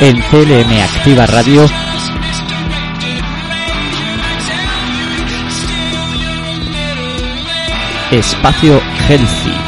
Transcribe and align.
En 0.00 0.20
CLM 0.20 0.82
Activa 0.82 1.26
Radio. 1.26 1.66
Espacio 8.10 8.80
Healthy. 9.08 9.65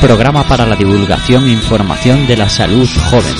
Programa 0.00 0.44
para 0.44 0.64
la 0.64 0.76
divulgación 0.76 1.46
e 1.46 1.52
información 1.52 2.26
de 2.26 2.36
la 2.36 2.48
salud 2.48 2.88
joven. 3.10 3.34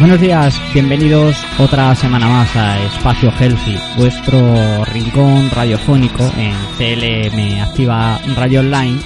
Buenos 0.00 0.20
días, 0.20 0.60
bienvenidos 0.74 1.36
otra 1.58 1.94
semana 1.94 2.28
más 2.28 2.56
a 2.56 2.82
Espacio 2.84 3.32
Healthy, 3.38 3.78
vuestro 3.96 4.84
rincón 4.86 5.48
radiofónico 5.50 6.24
en 6.36 6.54
CLM 6.76 7.62
Activa 7.62 8.20
Radio 8.34 8.60
Online, 8.60 8.98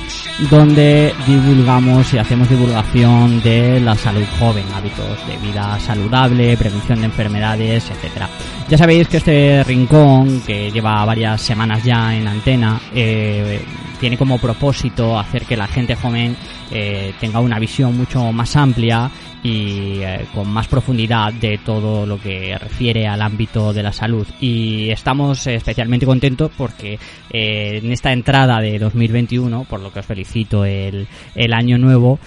donde 0.50 1.14
divulgamos 1.26 2.12
y 2.14 2.18
hacemos 2.18 2.48
divulgación 2.48 3.42
de 3.42 3.80
la 3.80 3.94
salud 3.94 4.24
joven, 4.38 4.64
hábitos 4.74 5.26
de 5.26 5.36
vida 5.38 5.78
saludable, 5.80 6.56
prevención 6.56 7.00
de 7.00 7.06
enfermedades, 7.06 7.90
etcétera. 7.90 8.28
Ya 8.68 8.78
sabéis 8.78 9.08
que 9.08 9.18
este 9.18 9.64
rincón, 9.64 10.40
que 10.46 10.70
lleva 10.70 11.04
varias 11.04 11.40
semanas 11.42 11.84
ya 11.84 12.14
en 12.14 12.26
antena, 12.26 12.80
eh, 12.94 13.62
tiene 14.00 14.16
como 14.16 14.38
propósito 14.38 15.18
hacer 15.18 15.44
que 15.44 15.56
la 15.56 15.66
gente 15.66 15.94
joven 15.94 16.36
eh, 16.72 17.12
tenga 17.20 17.40
una 17.40 17.58
visión 17.58 17.96
mucho 17.96 18.32
más 18.32 18.56
amplia 18.56 19.10
y 19.42 20.00
eh, 20.02 20.24
con 20.32 20.48
más 20.48 20.68
profundidad 20.68 21.32
de 21.32 21.58
todo 21.58 22.06
lo 22.06 22.20
que 22.20 22.56
refiere 22.56 23.06
al 23.08 23.20
ámbito 23.20 23.72
de 23.72 23.82
la 23.82 23.92
salud. 23.92 24.26
Y 24.40 24.90
estamos 24.90 25.46
especialmente 25.46 26.06
contentos 26.06 26.50
porque 26.56 26.98
eh, 27.28 27.80
en 27.82 27.92
esta 27.92 28.12
entrada 28.12 28.60
de 28.60 28.78
2021, 28.78 29.64
por 29.64 29.80
lo 29.80 29.92
que 29.92 29.98
os 29.98 30.06
felicito 30.06 30.64
el, 30.64 31.08
el 31.34 31.52
año 31.52 31.76
nuevo, 31.76 32.18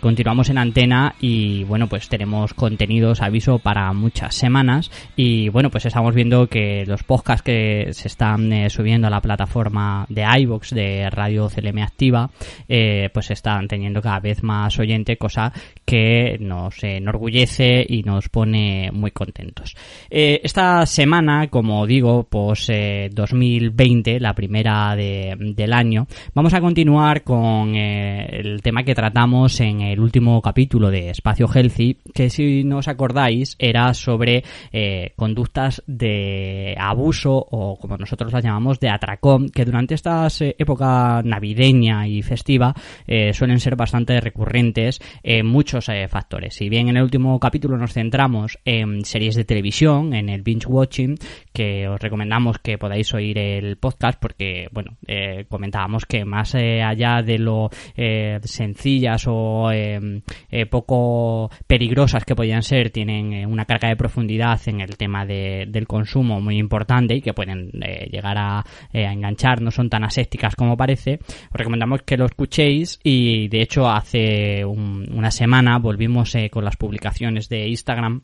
continuamos 0.00 0.50
en 0.50 0.58
antena 0.58 1.14
y 1.20 1.64
bueno, 1.64 1.88
pues 1.88 2.08
tenemos 2.08 2.54
contenidos, 2.54 3.22
aviso, 3.22 3.58
para 3.58 3.92
muchas 3.92 4.34
semanas. 4.34 4.90
Y 5.16 5.48
bueno, 5.48 5.70
pues 5.70 5.86
estamos 5.86 6.14
viendo 6.14 6.46
que 6.48 6.84
los 6.86 7.02
podcasts 7.02 7.42
que 7.42 7.88
se 7.92 8.08
están 8.08 8.52
subiendo 8.70 9.06
a 9.06 9.10
la 9.10 9.20
plataforma 9.20 10.04
de 10.08 10.24
iVox 10.40 10.70
de 10.70 11.08
Radio 11.10 11.48
CLM 11.48 11.78
Activa, 11.78 12.30
pues 13.12 13.30
están 13.30 13.68
teniendo 13.68 13.87
cada 13.94 14.20
vez 14.20 14.42
más 14.42 14.78
oyente, 14.78 15.16
cosa 15.16 15.52
que 15.84 16.36
no 16.40 16.58
nos 16.58 16.82
enorgullece 16.82 17.84
y 17.88 18.02
nos 18.02 18.28
pone 18.28 18.90
muy 18.92 19.10
contentos. 19.12 19.76
Eh, 20.10 20.40
esta 20.42 20.84
semana, 20.86 21.48
como 21.48 21.86
digo, 21.86 22.24
pues 22.24 22.70
2020, 23.12 24.16
eh, 24.16 24.20
la 24.20 24.34
primera 24.34 24.96
del 24.96 25.72
año, 25.72 26.06
vamos 26.34 26.54
a 26.54 26.60
continuar 26.60 27.22
con 27.22 27.74
eh, 27.74 28.26
el 28.40 28.60
tema 28.62 28.82
que 28.82 28.94
tratamos 28.94 29.60
en 29.60 29.82
el 29.82 30.00
último 30.00 30.42
capítulo 30.42 30.90
de 30.90 31.10
Espacio 31.10 31.46
Healthy, 31.46 31.98
que 32.12 32.30
si 32.30 32.64
no 32.64 32.78
os 32.78 32.88
acordáis 32.88 33.56
era 33.58 33.94
sobre 33.94 34.42
conductas 35.16 35.82
de 35.86 36.74
abuso 36.78 37.32
o 37.34 37.78
como 37.78 37.96
nosotros 37.96 38.32
las 38.32 38.44
llamamos 38.44 38.80
de 38.80 38.90
atracón, 38.90 39.48
que 39.48 39.64
durante 39.64 39.94
esta 39.94 40.28
época 40.40 41.22
navideña 41.24 42.06
y 42.06 42.22
festiva 42.22 42.74
suelen 43.32 43.60
ser 43.60 43.67
bastante 43.76 44.20
recurrentes 44.20 45.00
en 45.22 45.46
muchos 45.46 45.86
factores. 46.08 46.54
Si 46.54 46.68
bien 46.68 46.88
en 46.88 46.96
el 46.96 47.02
último 47.02 47.38
capítulo 47.40 47.76
nos 47.76 47.92
centramos 47.92 48.58
en 48.64 49.04
series 49.04 49.34
de 49.34 49.44
televisión, 49.44 50.14
en 50.14 50.28
el 50.28 50.42
binge 50.42 50.66
watching, 50.66 51.16
que 51.52 51.88
os 51.88 52.00
recomendamos 52.00 52.58
que 52.58 52.78
podáis 52.78 53.12
oír 53.14 53.38
el 53.38 53.76
podcast 53.76 54.20
porque, 54.20 54.68
bueno, 54.72 54.96
eh, 55.06 55.46
comentábamos 55.48 56.06
que 56.06 56.24
más 56.24 56.54
eh, 56.54 56.82
allá 56.82 57.22
de 57.22 57.38
lo 57.38 57.70
eh, 57.96 58.38
sencillas 58.44 59.24
o 59.26 59.70
poco 60.70 61.50
peligrosas 61.66 62.24
que 62.24 62.34
podían 62.34 62.62
ser, 62.62 62.90
tienen 62.90 63.46
una 63.46 63.64
carga 63.64 63.88
de 63.88 63.96
profundidad 63.96 64.60
en 64.66 64.80
el 64.80 64.96
tema 64.96 65.24
del 65.26 65.86
consumo 65.86 66.40
muy 66.40 66.58
importante 66.58 67.14
y 67.14 67.20
que 67.20 67.34
pueden 67.34 67.70
llegar 68.10 68.36
a, 68.38 68.64
enganchar, 68.92 69.60
no 69.60 69.70
son 69.70 69.88
tan 69.90 70.04
asépticas 70.04 70.54
como 70.56 70.76
parece. 70.76 71.18
Os 71.22 71.54
recomendamos 71.54 72.02
que 72.02 72.16
lo 72.16 72.26
escuchéis 72.26 72.98
y, 73.02 73.48
de 73.48 73.57
hecho, 73.62 73.88
hace 73.88 74.64
una 74.64 75.30
semana 75.30 75.78
volvimos 75.78 76.34
con 76.50 76.64
las 76.64 76.76
publicaciones 76.76 77.48
de 77.48 77.68
Instagram 77.68 78.22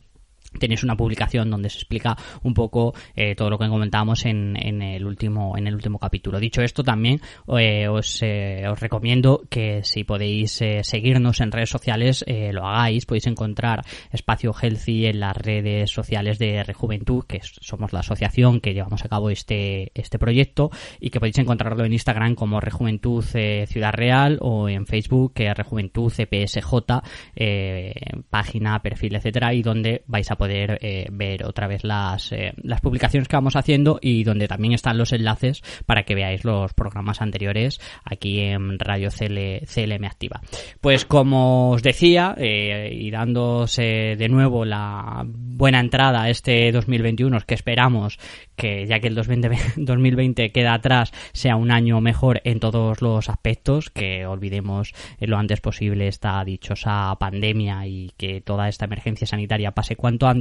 tenéis 0.59 0.85
una 0.85 0.97
publicación 0.97 1.51
donde 1.51 1.71
se 1.71 1.79
explica 1.79 2.17
un 2.43 2.55
poco 2.55 2.95
eh, 3.15 3.35
todo 3.35 3.51
lo 3.51 3.59
que 3.59 3.69
comentábamos 3.69 4.25
en, 4.27 4.57
en, 4.57 4.83
el 4.83 5.05
último 5.05 5.57
en 5.57 5.67
el 5.67 5.75
último 5.75 5.99
capítulo. 5.99 6.41
Dicho 6.41 6.63
esto 6.63 6.83
también 6.83 7.21
eh, 7.59 7.89
os, 7.89 8.23
eh, 8.23 8.65
os, 8.71 8.81
recomiendo 8.81 9.43
que 9.49 9.83
si 9.83 10.05
podéis 10.05 10.63
seguirnos 10.83 11.41
en 11.41 11.53
redes 11.53 11.71
sociales 11.71 12.25
lo 12.27 12.67
hagáis. 12.67 13.07
Podéis 13.07 13.27
encontrar 13.27 13.83
espacio 14.11 14.53
healthy 14.53 15.07
en 15.07 15.21
las 15.21 15.37
redes 15.37 15.91
sociales 15.91 16.39
de 16.39 16.63
Rejuventud 16.63 17.25
que 17.25 17.41
somos 17.43 17.93
la 17.93 18.01
asociación 18.01 18.61
que 18.61 18.75
llevamos 18.75 19.05
a 19.05 19.09
cabo 19.09 19.31
este 19.31 19.93
este 19.95 20.19
proyecto 20.19 20.71
y 21.01 21.11
que 21.11 21.21
podéis 21.21 21.39
encontrarlo 21.39 21.85
en 21.85 21.93
Instagram 21.93 22.35
como 22.35 22.61
Rejuventud 22.61 23.25
Ciudad 23.25 23.93
Real 23.93 24.39
o 24.41 24.69
en 24.69 24.87
Facebook 24.87 25.35
que 25.35 25.53
Rejuventud 25.53 26.13
CPSJ 26.13 26.65
página 28.31 28.81
perfil 28.81 29.17
etcétera 29.17 29.55
y 29.55 29.63
donde 29.63 30.03
vais 30.07 30.31
a 30.31 30.37
poder 30.37 30.44
eh, 30.51 31.07
ver 31.11 31.45
otra 31.45 31.67
vez 31.67 31.85
las, 31.85 32.33
eh, 32.33 32.53
las 32.63 32.81
publicaciones 32.81 33.29
que 33.29 33.37
vamos 33.37 33.57
haciendo 33.57 33.99
y 34.01 34.25
donde 34.25 34.49
también 34.49 34.75
están 34.75 34.99
los 34.99 35.13
enlaces 35.13 35.63
para 35.87 36.05
que 36.05 36.15
veáis 36.15 36.45
los 36.45 36.73
programas 36.75 37.21
anteriores 37.21 37.81
aquí 38.05 38.41
en 38.41 38.79
Radio 38.79 39.09
CLM 39.11 40.05
Activa. 40.05 40.41
Pues 40.81 41.05
como 41.05 41.71
os 41.71 41.83
decía, 41.83 42.35
eh, 42.39 42.91
y 42.93 43.11
dándose 43.11 44.17
de 44.17 44.29
nuevo 44.29 44.65
la 44.65 45.23
buena 45.27 45.81
entrada 45.81 46.23
a 46.23 46.31
este 46.31 46.73
2021 46.73 47.39
que 47.47 47.55
esperamos 47.55 48.19
que 48.57 48.87
ya 48.87 49.01
que 49.01 49.09
el 49.09 49.15
2020 49.15 50.53
queda 50.53 50.75
atrás 50.75 51.13
sea 51.33 51.57
un 51.57 51.71
año 51.71 52.01
mejor 52.01 52.41
en 52.45 52.61
todos 52.61 53.03
los 53.03 53.29
aspectos, 53.29 53.91
que 53.91 54.27
olvidemos 54.27 54.93
lo 55.21 55.37
antes 55.37 55.61
posible 55.61 56.09
esta 56.09 56.45
dichosa 56.45 57.15
pandemia 57.19 57.87
y 57.87 58.13
que 58.17 58.41
toda 58.41 58.69
esta 58.69 58.85
emergencia 58.85 59.27
sanitaria 59.27 59.73
pase 59.73 59.97
cuanto 59.97 60.27
antes, 60.27 60.34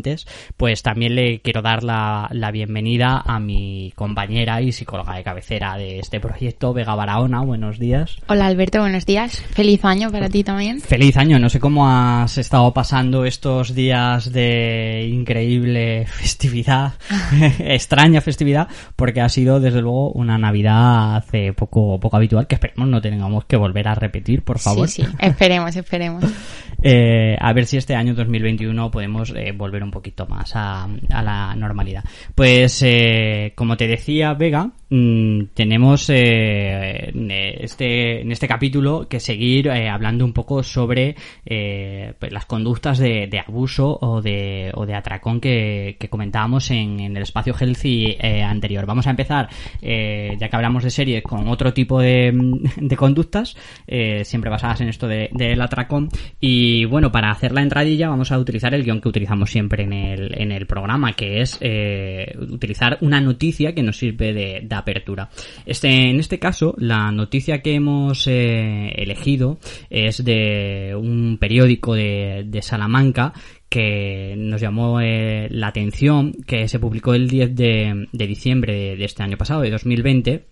pues 0.58 0.82
también 0.82 1.16
le 1.16 1.42
quiero 1.42 1.62
dar 1.62 1.84
la, 1.84 2.30
bienvenida 2.52 3.22
a 3.26 3.40
mi 3.40 3.94
compañera 3.96 4.62
y 4.62 4.72
psicóloga 4.72 5.16
de 5.16 5.24
cabecera 5.24 5.78
de 5.78 6.00
este 6.00 6.20
proyecto, 6.20 6.74
Vega 6.74 6.96
Barahona. 6.96 7.42
Buenos 7.42 7.80
días. 7.80 8.18
Hola 8.28 8.48
Alberto, 8.48 8.80
buenos 8.80 9.06
días. 9.06 9.42
Feliz 9.52 9.84
año 9.86 10.12
para 10.12 10.30
ti 10.30 10.44
también. 10.44 10.82
Feliz 10.82 11.18
año. 11.18 11.40
No 11.40 11.50
sé 11.50 11.60
cómo 11.60 11.88
has 11.88 12.38
estado 12.38 12.74
pasando 12.74 13.26
estos 13.26 13.74
días 13.74 14.32
de 14.32 15.08
increíble 15.12 16.06
festividad, 16.08 16.94
extraña 17.60 18.22
festividad, 18.22 18.68
porque 18.96 19.22
ha 19.22 19.30
sido 19.30 19.60
desde 19.60 19.82
luego 19.82 20.12
una 20.12 20.38
Navidad 20.38 21.18
hace 21.18 21.54
poco, 21.54 22.00
poco 22.00 22.18
habitual 22.18 22.48
que 22.48 22.56
esperemos 22.56 22.88
no 22.88 23.02
tengamos 23.02 23.46
que 23.46 23.58
volver 23.58 23.88
a 23.88 23.96
repetir, 23.96 24.44
por 24.44 24.60
favor. 24.60 24.88
Sí, 24.88 25.04
sí, 25.04 25.10
esperemos, 25.20 25.76
esperemos. 25.76 26.24
Eh, 26.86 27.38
a 27.40 27.54
ver 27.54 27.66
si 27.66 27.78
este 27.78 27.96
año 27.96 28.14
2021 28.14 28.92
podemos 28.92 29.34
eh, 29.36 29.54
volver 29.56 29.84
un 29.84 29.92
poquito 29.92 30.26
más 30.28 30.52
a, 30.54 30.88
la 31.10 31.56
normalidad. 31.56 32.04
Pues, 32.36 32.82
eh, 32.84 33.54
como 33.56 33.78
te 33.78 33.88
decía, 33.88 34.34
Vega, 34.34 34.72
mm, 34.94 35.46
tenemos 35.54 36.10
eh, 36.10 37.12
este, 37.62 38.22
en 38.22 38.32
este 38.32 38.48
capítulo 38.48 39.08
que 39.10 39.20
seguir 39.20 39.68
eh, 39.68 39.90
hablando 39.90 40.24
un 40.26 40.34
poco 40.34 40.64
sobre 40.64 41.16
eh, 41.46 42.14
pues 42.20 42.32
las 42.32 42.46
conductas 42.46 43.00
de, 43.00 43.28
de, 43.28 43.40
abuso 43.40 43.98
o 44.02 44.22
de, 44.22 44.72
o 44.76 44.86
de 44.86 44.96
atracón 44.96 45.40
que, 45.40 45.98
que 46.00 46.10
comentábamos 46.10 46.70
en, 46.72 47.00
en, 47.00 47.18
el 47.18 47.24
espacio 47.24 47.56
healthy 47.60 48.18
anterior. 48.44 48.86
Vamos 48.86 49.08
a 49.08 49.12
empezar, 49.12 49.50
ya 49.82 50.50
que 50.50 50.56
hablamos 50.56 50.84
de 50.84 50.90
series, 50.90 51.24
con 51.24 51.48
otro 51.48 51.74
tipo 51.74 52.00
de, 52.00 52.32
de 52.78 52.98
conductas, 52.98 53.56
siempre 54.24 54.50
basadas 54.50 54.82
en 54.82 54.90
esto 54.90 55.08
del 55.08 55.30
de, 55.32 55.62
atracón. 55.62 56.10
Y 56.40 56.86
bueno, 56.86 57.12
para 57.12 57.32
hacer 57.32 57.52
la 57.52 57.62
entradilla 57.62 58.10
vamos 58.10 58.32
a 58.32 58.38
utilizar 58.38 58.74
el 58.74 58.84
guion 58.84 59.02
que 59.02 59.10
utilizamos 59.10 59.50
siempre 59.50 59.84
en 59.84 59.94
el, 59.94 60.40
en 60.40 60.52
el 60.52 60.66
programa, 60.66 61.14
que 61.14 61.42
es 61.42 61.60
utilizar 62.38 62.98
una 63.02 63.22
noticia 63.22 63.74
que 63.74 63.84
nos 63.84 63.98
sirve 63.98 64.34
de, 64.34 64.62
apertura. 64.84 65.30
Este, 65.66 65.88
en 66.10 66.20
este 66.20 66.40
caso, 66.40 66.76
la 66.78 67.12
noticia 67.12 67.62
que 67.62 67.76
hemos 67.76 68.28
eh, 68.28 68.94
elegido 68.96 69.58
es 69.90 70.24
de 70.24 70.96
un 70.96 71.38
periódico 71.40 71.96
de, 71.96 72.60
Salamanca 72.62 73.34
que 73.68 74.36
nos 74.38 74.62
llamó 74.62 75.02
eh, 75.02 75.48
la 75.50 75.68
atención, 75.68 76.34
que 76.46 76.68
se 76.68 76.80
publicó 76.80 77.14
el 77.14 77.28
10 77.28 77.56
de, 77.56 78.08
diciembre 78.12 78.96
de, 78.96 79.04
este 79.04 79.24
año 79.24 79.38
pasado, 79.38 79.62
de 79.62 79.72
2020, 79.72 80.48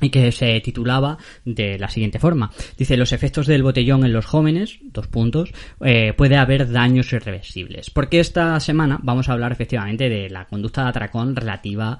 y 0.00 0.10
que 0.10 0.30
se 0.30 0.60
titulaba 0.60 1.18
de 1.44 1.78
la 1.78 1.88
siguiente 1.88 2.18
forma. 2.20 2.52
Dice, 2.76 2.96
los 2.96 3.12
efectos 3.12 3.46
del 3.46 3.62
botellón 3.62 4.04
en 4.04 4.12
los 4.12 4.26
jóvenes, 4.26 4.78
dos 4.82 5.08
puntos, 5.08 5.52
eh, 5.84 6.12
puede 6.12 6.36
haber 6.36 6.70
daños 6.70 7.12
irreversibles. 7.12 7.90
Porque 7.90 8.20
esta 8.20 8.60
semana 8.60 9.00
vamos 9.02 9.28
a 9.28 9.32
hablar 9.32 9.50
efectivamente 9.50 10.08
de 10.08 10.28
la 10.28 10.44
conducta 10.44 10.82
de 10.84 10.90
atracón 10.90 11.34
relativa 11.34 11.98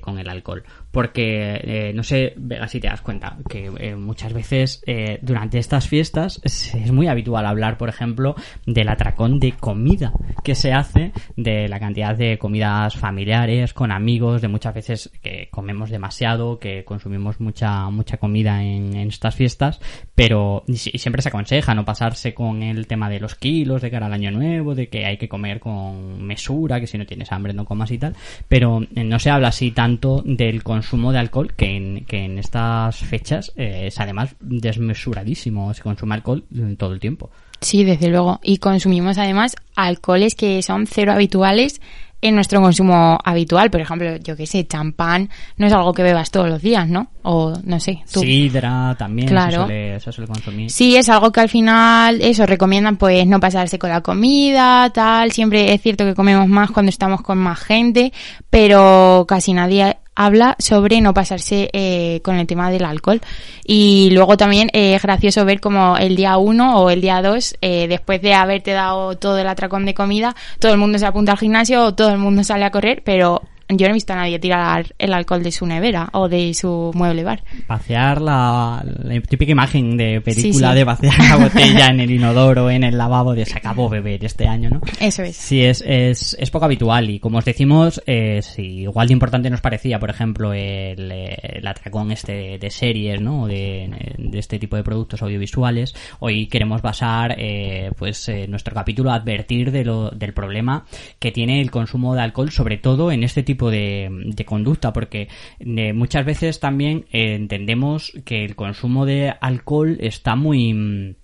con 0.00 0.18
el 0.18 0.28
alcohol. 0.28 0.64
Porque, 0.96 1.60
eh, 1.62 1.92
no 1.94 2.02
sé, 2.02 2.32
Vega, 2.38 2.66
si 2.68 2.80
te 2.80 2.88
das 2.88 3.02
cuenta, 3.02 3.36
que 3.50 3.70
muchas 3.96 4.32
veces 4.32 4.82
durante 5.20 5.58
estas 5.58 5.86
fiestas 5.86 6.40
es, 6.42 6.90
muy 6.90 7.06
habitual 7.06 7.44
hablar, 7.44 7.76
por 7.76 7.90
ejemplo, 7.90 8.34
del 8.64 8.88
atracón 8.88 9.38
de 9.38 9.52
comida 9.52 10.14
que 10.42 10.54
se 10.54 10.72
hace, 10.72 11.12
de 11.36 11.68
la 11.68 11.78
cantidad 11.78 12.16
de 12.16 12.38
comidas 12.38 12.96
familiares, 12.96 13.74
con 13.74 13.92
amigos, 13.92 14.40
de 14.40 14.48
muchas 14.48 14.72
veces 14.72 15.10
que 15.22 15.48
comemos 15.50 15.90
demasiado, 15.90 16.58
que 16.58 16.82
consumimos 16.86 17.40
mucha 17.40 17.90
mucha 17.90 18.16
comida 18.16 18.62
en, 18.62 18.96
estas 18.96 19.34
fiestas, 19.34 19.78
pero 20.14 20.64
y, 20.66 20.76
siempre 20.76 21.20
se 21.20 21.28
aconseja 21.28 21.74
no 21.74 21.84
pasarse 21.84 22.32
con 22.32 22.62
el 22.62 22.86
tema 22.86 23.10
de 23.10 23.20
los 23.20 23.34
kilos 23.34 23.82
de 23.82 23.90
cara 23.90 24.06
al 24.06 24.14
año 24.14 24.30
nuevo, 24.30 24.74
de 24.74 24.88
que 24.88 25.04
hay 25.04 25.18
que 25.18 25.28
comer 25.28 25.60
con 25.60 26.24
mesura, 26.24 26.80
que 26.80 26.86
si 26.86 26.96
no 26.96 27.04
tienes 27.04 27.32
hambre 27.32 27.52
no 27.52 27.66
comas 27.66 27.90
y 27.90 27.98
tal, 27.98 28.16
pero 28.48 28.80
eh, 28.94 29.04
no 29.04 29.18
se 29.18 29.28
habla 29.28 29.48
así 29.48 29.72
tanto 29.72 30.22
del 30.24 30.62
consumo 30.62 30.85
de 31.12 31.18
alcohol 31.18 31.54
que 31.54 31.76
en, 31.76 32.04
que 32.04 32.24
en 32.24 32.38
estas 32.38 32.96
fechas 32.96 33.52
eh, 33.56 33.86
es 33.86 34.00
además 34.00 34.36
desmesuradísimo, 34.40 35.72
se 35.74 35.82
consume 35.82 36.14
alcohol 36.14 36.44
todo 36.78 36.92
el 36.92 37.00
tiempo. 37.00 37.30
Sí, 37.60 37.84
desde 37.84 38.08
luego. 38.08 38.40
Y 38.42 38.58
consumimos 38.58 39.18
además 39.18 39.56
alcoholes 39.74 40.34
que 40.34 40.62
son 40.62 40.86
cero 40.86 41.12
habituales 41.12 41.80
en 42.22 42.34
nuestro 42.34 42.60
consumo 42.60 43.18
habitual. 43.24 43.70
Por 43.70 43.80
ejemplo, 43.80 44.16
yo 44.16 44.36
que 44.36 44.46
sé, 44.46 44.66
champán 44.66 45.30
no 45.56 45.66
es 45.66 45.72
algo 45.72 45.92
que 45.92 46.02
bebas 46.02 46.30
todos 46.30 46.48
los 46.48 46.62
días, 46.62 46.88
¿no? 46.88 47.08
O 47.22 47.54
no 47.64 47.80
sé. 47.80 48.02
Tú. 48.10 48.20
Sidra 48.20 48.94
también 48.98 49.28
claro. 49.28 49.66
se, 49.66 50.00
suele, 50.12 50.28
consumir. 50.28 50.70
Sí, 50.70 50.96
es 50.96 51.08
algo 51.08 51.30
que 51.32 51.40
al 51.40 51.48
final, 51.48 52.20
eso, 52.20 52.46
recomiendan 52.46 52.96
pues 52.96 53.26
no 53.26 53.40
pasarse 53.40 53.78
con 53.78 53.90
la 53.90 54.00
comida, 54.00 54.90
tal. 54.90 55.32
Siempre 55.32 55.72
es 55.72 55.80
cierto 55.82 56.04
que 56.04 56.14
comemos 56.14 56.48
más 56.48 56.70
cuando 56.70 56.90
estamos 56.90 57.22
con 57.22 57.38
más 57.38 57.58
gente, 57.58 58.12
pero 58.50 59.24
casi 59.28 59.52
nadie 59.52 59.96
habla 60.16 60.56
sobre 60.58 61.00
no 61.00 61.14
pasarse 61.14 61.68
eh, 61.72 62.20
con 62.24 62.36
el 62.36 62.46
tema 62.46 62.70
del 62.70 62.84
alcohol. 62.84 63.20
Y 63.64 64.10
luego 64.10 64.36
también 64.36 64.68
eh, 64.72 64.94
es 64.94 65.02
gracioso 65.02 65.44
ver 65.44 65.60
como 65.60 65.96
el 65.98 66.16
día 66.16 66.38
1 66.38 66.78
o 66.80 66.90
el 66.90 67.00
día 67.00 67.22
2, 67.22 67.45
eh, 67.60 67.86
después 67.88 68.20
de 68.22 68.34
haberte 68.34 68.72
dado 68.72 69.16
todo 69.16 69.38
el 69.38 69.48
atracón 69.48 69.86
de 69.86 69.94
comida, 69.94 70.34
todo 70.58 70.72
el 70.72 70.78
mundo 70.78 70.98
se 70.98 71.06
apunta 71.06 71.32
al 71.32 71.38
gimnasio 71.38 71.84
o 71.84 71.94
todo 71.94 72.10
el 72.10 72.18
mundo 72.18 72.44
sale 72.44 72.64
a 72.64 72.70
correr, 72.70 73.02
pero 73.04 73.42
yo 73.68 73.86
no 73.86 73.90
he 73.90 73.94
visto 73.94 74.12
a 74.12 74.16
nadie 74.16 74.38
tirar 74.38 74.94
el 74.98 75.12
alcohol 75.12 75.42
de 75.42 75.50
su 75.50 75.66
nevera 75.66 76.08
o 76.12 76.28
de 76.28 76.54
su 76.54 76.92
mueble 76.94 77.24
bar. 77.24 77.42
Vaciar 77.66 78.20
la, 78.20 78.84
típica 79.28 79.52
imagen 79.52 79.96
de 79.96 80.20
película 80.20 80.74
de 80.74 80.84
vaciar 80.84 81.18
la 81.18 81.36
botella 81.44 81.88
en 81.88 82.00
el 82.00 82.10
inodoro, 82.10 82.70
en 82.70 82.84
el 82.84 82.96
lavabo, 82.96 83.34
de 83.34 83.44
se 83.44 83.58
acabó 83.58 83.88
beber 83.88 84.24
este 84.24 84.46
año, 84.46 84.70
¿no? 84.70 84.80
Eso 85.00 85.22
es. 85.22 85.36
Sí, 85.36 85.62
es, 85.62 85.82
es, 85.86 86.36
es 86.38 86.50
poco 86.50 86.66
habitual 86.66 87.10
y 87.10 87.18
como 87.18 87.38
os 87.38 87.44
decimos, 87.44 88.00
eh, 88.06 88.40
si 88.42 88.82
igual 88.82 89.08
de 89.08 89.14
importante 89.14 89.50
nos 89.50 89.60
parecía, 89.60 89.98
por 89.98 90.10
ejemplo, 90.10 90.52
el, 90.52 91.10
el 91.10 91.66
atracón 91.66 92.12
este 92.12 92.58
de 92.58 92.70
series, 92.70 93.20
¿no? 93.20 93.46
De, 93.46 93.90
de, 94.18 94.38
este 94.38 94.58
tipo 94.58 94.76
de 94.76 94.84
productos 94.84 95.22
audiovisuales, 95.22 95.94
hoy 96.20 96.46
queremos 96.46 96.82
basar, 96.82 97.34
eh, 97.38 97.90
pues, 97.96 98.28
eh, 98.28 98.46
nuestro 98.48 98.74
capítulo 98.74 99.10
a 99.10 99.14
advertir 99.14 99.72
de 99.72 99.84
lo, 99.84 100.10
del 100.10 100.34
problema 100.34 100.84
que 101.18 101.32
tiene 101.32 101.60
el 101.60 101.70
consumo 101.70 102.14
de 102.14 102.22
alcohol, 102.22 102.50
sobre 102.50 102.76
todo 102.76 103.10
en 103.10 103.24
este 103.24 103.42
tipo 103.42 103.55
de, 103.56 104.44
conducta, 104.46 104.92
porque 104.92 105.28
eh, 105.58 105.92
muchas 105.92 106.24
veces 106.24 106.60
también 106.60 107.06
eh, 107.12 107.34
entendemos 107.34 108.12
que 108.24 108.44
el 108.44 108.54
consumo 108.54 109.06
de 109.06 109.34
alcohol 109.40 109.96
está 110.00 110.36
muy 110.36 110.74
mm, 110.74 111.14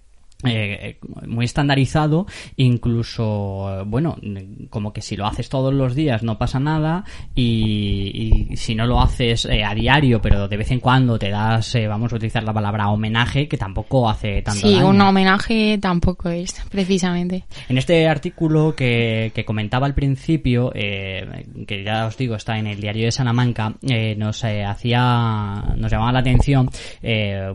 eh, 0.45 0.99
muy 1.27 1.45
estandarizado, 1.45 2.27
incluso, 2.57 3.85
bueno, 3.87 4.17
como 4.71 4.93
que 4.93 5.01
si 5.01 5.17
lo 5.17 5.27
haces 5.27 5.49
todos 5.49 5.73
los 5.73 5.95
días 5.95 6.23
no 6.23 6.37
pasa 6.39 6.59
nada 6.59 7.05
y, 7.35 8.49
si 8.57 8.75
no 8.75 8.87
lo 8.87 9.01
haces 9.01 9.45
eh, 9.47 9.65
a 9.65 9.75
diario, 9.75 10.21
pero 10.21 10.49
de 10.49 10.57
vez 10.57 10.71
en 10.71 10.81
cuando 10.81 11.19
te 11.19 11.31
das, 11.31 11.75
eh, 11.75 11.87
vamos 11.87 12.13
a 12.13 12.17
utilizar 12.17 12.43
la 12.43 12.53
palabra 12.53 12.89
homenaje, 12.89 13.47
que 13.47 13.57
tampoco 13.57 14.09
hace 14.09 14.43
tanto 14.43 14.67
sí, 14.67 14.75
un 14.83 15.01
homenaje 15.01 15.79
tampoco 15.79 16.29
es, 16.29 16.55
precisamente. 16.71 17.45
En 17.69 17.79
este 17.79 18.09
artículo 18.09 18.75
que, 18.75 19.31
que 19.35 19.45
comentaba 19.45 19.87
al 19.87 19.95
principio, 19.95 20.71
que 20.73 21.83
ya 21.85 22.07
os 22.07 22.17
digo 22.17 22.35
está 22.35 22.59
en 22.59 22.67
el 22.67 22.81
diario 22.81 23.05
de 23.05 23.13
Salamanca, 23.13 23.75
nos 24.17 24.45
hacía, 24.45 25.75
nos 25.77 25.91
llamaba 25.91 26.13
la 26.13 26.19
atención, 26.21 26.69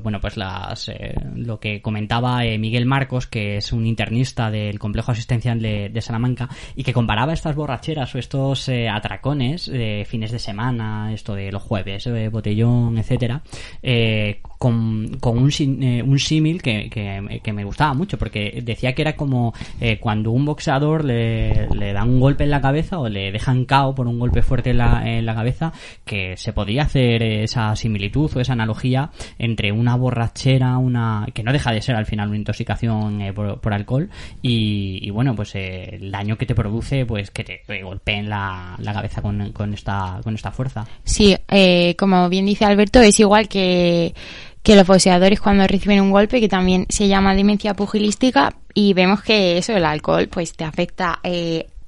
bueno, 0.01 0.19
pues 0.21 0.37
las, 0.37 0.91
lo 1.35 1.59
que 1.59 1.81
comentaba 1.81 2.43
Miguel 2.57 2.76
Marcos, 2.85 3.27
que 3.27 3.57
es 3.57 3.73
un 3.73 3.85
internista 3.85 4.51
del 4.51 4.79
complejo 4.79 5.11
asistencial 5.11 5.61
de, 5.61 6.01
Salamanca, 6.01 6.49
y 6.75 6.83
que 6.83 6.93
comparaba 6.93 7.33
estas 7.33 7.55
borracheras 7.55 8.13
o 8.15 8.19
estos 8.19 8.69
eh, 8.69 8.87
atracones 8.87 9.65
de 9.65 10.05
fines 10.07 10.31
de 10.31 10.39
semana, 10.39 11.11
esto 11.13 11.35
de 11.35 11.51
los 11.51 11.61
jueves, 11.61 12.07
eh, 12.07 12.29
botellón, 12.29 12.97
etcétera, 12.97 13.41
eh, 13.81 14.41
con, 14.57 15.17
un, 15.23 15.51
un 16.05 16.19
símil 16.19 16.61
que, 16.61 16.89
que, 16.89 17.53
me 17.53 17.63
gustaba 17.63 17.93
mucho, 17.93 18.17
porque 18.17 18.61
decía 18.63 18.93
que 18.93 19.01
era 19.01 19.15
como 19.15 19.53
cuando 19.99 20.31
un 20.31 20.45
boxeador 20.45 21.05
le, 21.05 21.67
le 21.69 21.93
da 21.93 22.03
un 22.03 22.19
golpe 22.19 22.43
en 22.43 22.49
la 22.49 22.61
cabeza 22.61 22.99
o 22.99 23.07
le 23.07 23.31
dejan 23.31 23.65
cao 23.65 23.93
por 23.93 24.07
un 24.07 24.19
golpe 24.19 24.41
fuerte 24.41 24.71
en 24.71 24.77
la, 24.77 25.03
en 25.05 25.25
la 25.25 25.35
cabeza, 25.35 25.73
que 26.05 26.37
se 26.37 26.53
podía 26.53 26.83
hacer 26.83 27.21
esa 27.23 27.75
similitud 27.75 28.31
o 28.35 28.39
esa 28.39 28.53
analogía 28.53 29.11
entre 29.37 29.71
una 29.71 29.95
borrachera, 29.95 30.77
una 30.77 31.27
que 31.33 31.43
no 31.43 31.53
deja 31.53 31.71
de 31.71 31.81
ser 31.81 31.95
al 31.95 32.05
final 32.05 32.29
una 32.29 32.37
eh, 32.69 33.33
por, 33.33 33.73
alcohol 33.73 34.09
y, 34.41 35.09
bueno, 35.09 35.35
pues 35.35 35.55
eh, 35.55 35.97
el 36.01 36.11
daño 36.11 36.37
que 36.37 36.45
te 36.45 36.55
produce, 36.55 37.05
pues 37.05 37.31
que 37.31 37.43
te, 37.43 37.81
golpeen 37.81 38.29
la, 38.29 38.77
cabeza 38.83 39.21
con, 39.21 39.51
con, 39.51 39.73
esta, 39.73 40.19
con 40.23 40.35
esta 40.35 40.51
fuerza. 40.51 40.85
Sí, 41.03 41.35
eh, 41.49 41.95
como 41.97 42.29
bien 42.29 42.45
dice 42.45 42.65
Alberto, 42.65 43.01
es 43.01 43.19
igual 43.19 43.47
que 43.47 44.13
que 44.63 44.75
los 44.75 44.85
boxeadores 44.85 45.39
cuando 45.39 45.65
reciben 45.65 46.01
un 46.01 46.11
golpe, 46.11 46.41
que 46.41 46.49
también 46.49 46.87
se 46.89 47.07
llama 47.07 47.33
demencia 47.33 47.73
pugilística, 47.73 48.53
y 48.73 48.93
vemos 48.93 49.21
que 49.21 49.57
eso, 49.57 49.71
el 49.71 49.85
alcohol, 49.85 50.27
pues 50.27 50.51
te 50.51 50.65
afecta 50.65 51.21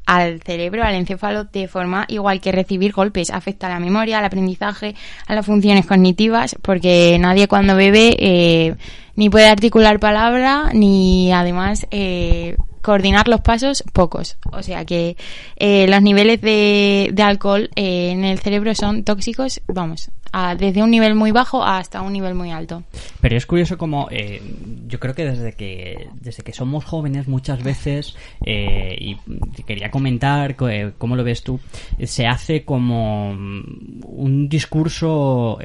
al 0.09 0.41
cerebro, 0.41 0.83
al 0.83 0.95
encéfalo, 0.95 1.43
de 1.43 1.67
forma 1.67 2.05
igual 2.07 2.41
que 2.41 2.51
recibir 2.51 2.93
golpes. 2.93 3.29
Afecta 3.29 3.67
a 3.67 3.69
la 3.69 3.79
memoria, 3.79 4.17
al 4.17 4.25
aprendizaje, 4.25 4.95
a 5.27 5.35
las 5.35 5.45
funciones 5.45 5.85
cognitivas, 5.85 6.55
porque 6.63 7.17
nadie 7.19 7.47
cuando 7.47 7.75
bebe 7.75 8.15
eh, 8.17 8.75
ni 9.15 9.29
puede 9.29 9.47
articular 9.47 9.99
palabra, 9.99 10.71
ni 10.73 11.31
además 11.31 11.85
eh, 11.91 12.57
coordinar 12.81 13.27
los 13.27 13.41
pasos, 13.41 13.83
pocos. 13.93 14.37
O 14.51 14.63
sea 14.63 14.85
que 14.85 15.17
eh, 15.55 15.87
los 15.87 16.01
niveles 16.01 16.41
de, 16.41 17.13
alcohol 17.23 17.69
eh, 17.75 18.11
en 18.11 18.25
el 18.25 18.39
cerebro 18.39 18.73
son 18.75 19.03
tóxicos, 19.03 19.61
vamos, 19.67 20.11
desde 20.57 20.83
un 20.83 20.91
nivel 20.91 21.15
muy 21.15 21.31
bajo 21.31 21.63
hasta 21.63 22.01
un 22.01 22.13
nivel 22.13 22.35
muy 22.35 22.51
alto. 22.51 22.83
Pero 23.21 23.35
es 23.35 23.45
curioso 23.45 23.77
como 23.77 24.07
eh, 24.11 24.41
yo 24.87 24.99
creo 24.99 25.15
que 25.15 25.25
desde 25.25 25.53
que 25.53 26.09
desde 26.21 26.43
que 26.43 26.53
somos 26.53 26.85
jóvenes 26.85 27.27
muchas 27.27 27.63
veces 27.63 28.15
eh, 28.45 28.95
y 28.99 29.17
quería 29.63 29.91
comentar 29.91 30.55
eh, 30.69 30.91
cómo 30.97 31.15
lo 31.15 31.23
ves 31.23 31.43
tú 31.43 31.59
se 32.03 32.27
hace 32.27 32.63
como 32.63 33.31
un 33.31 34.47
discurso 34.49 35.59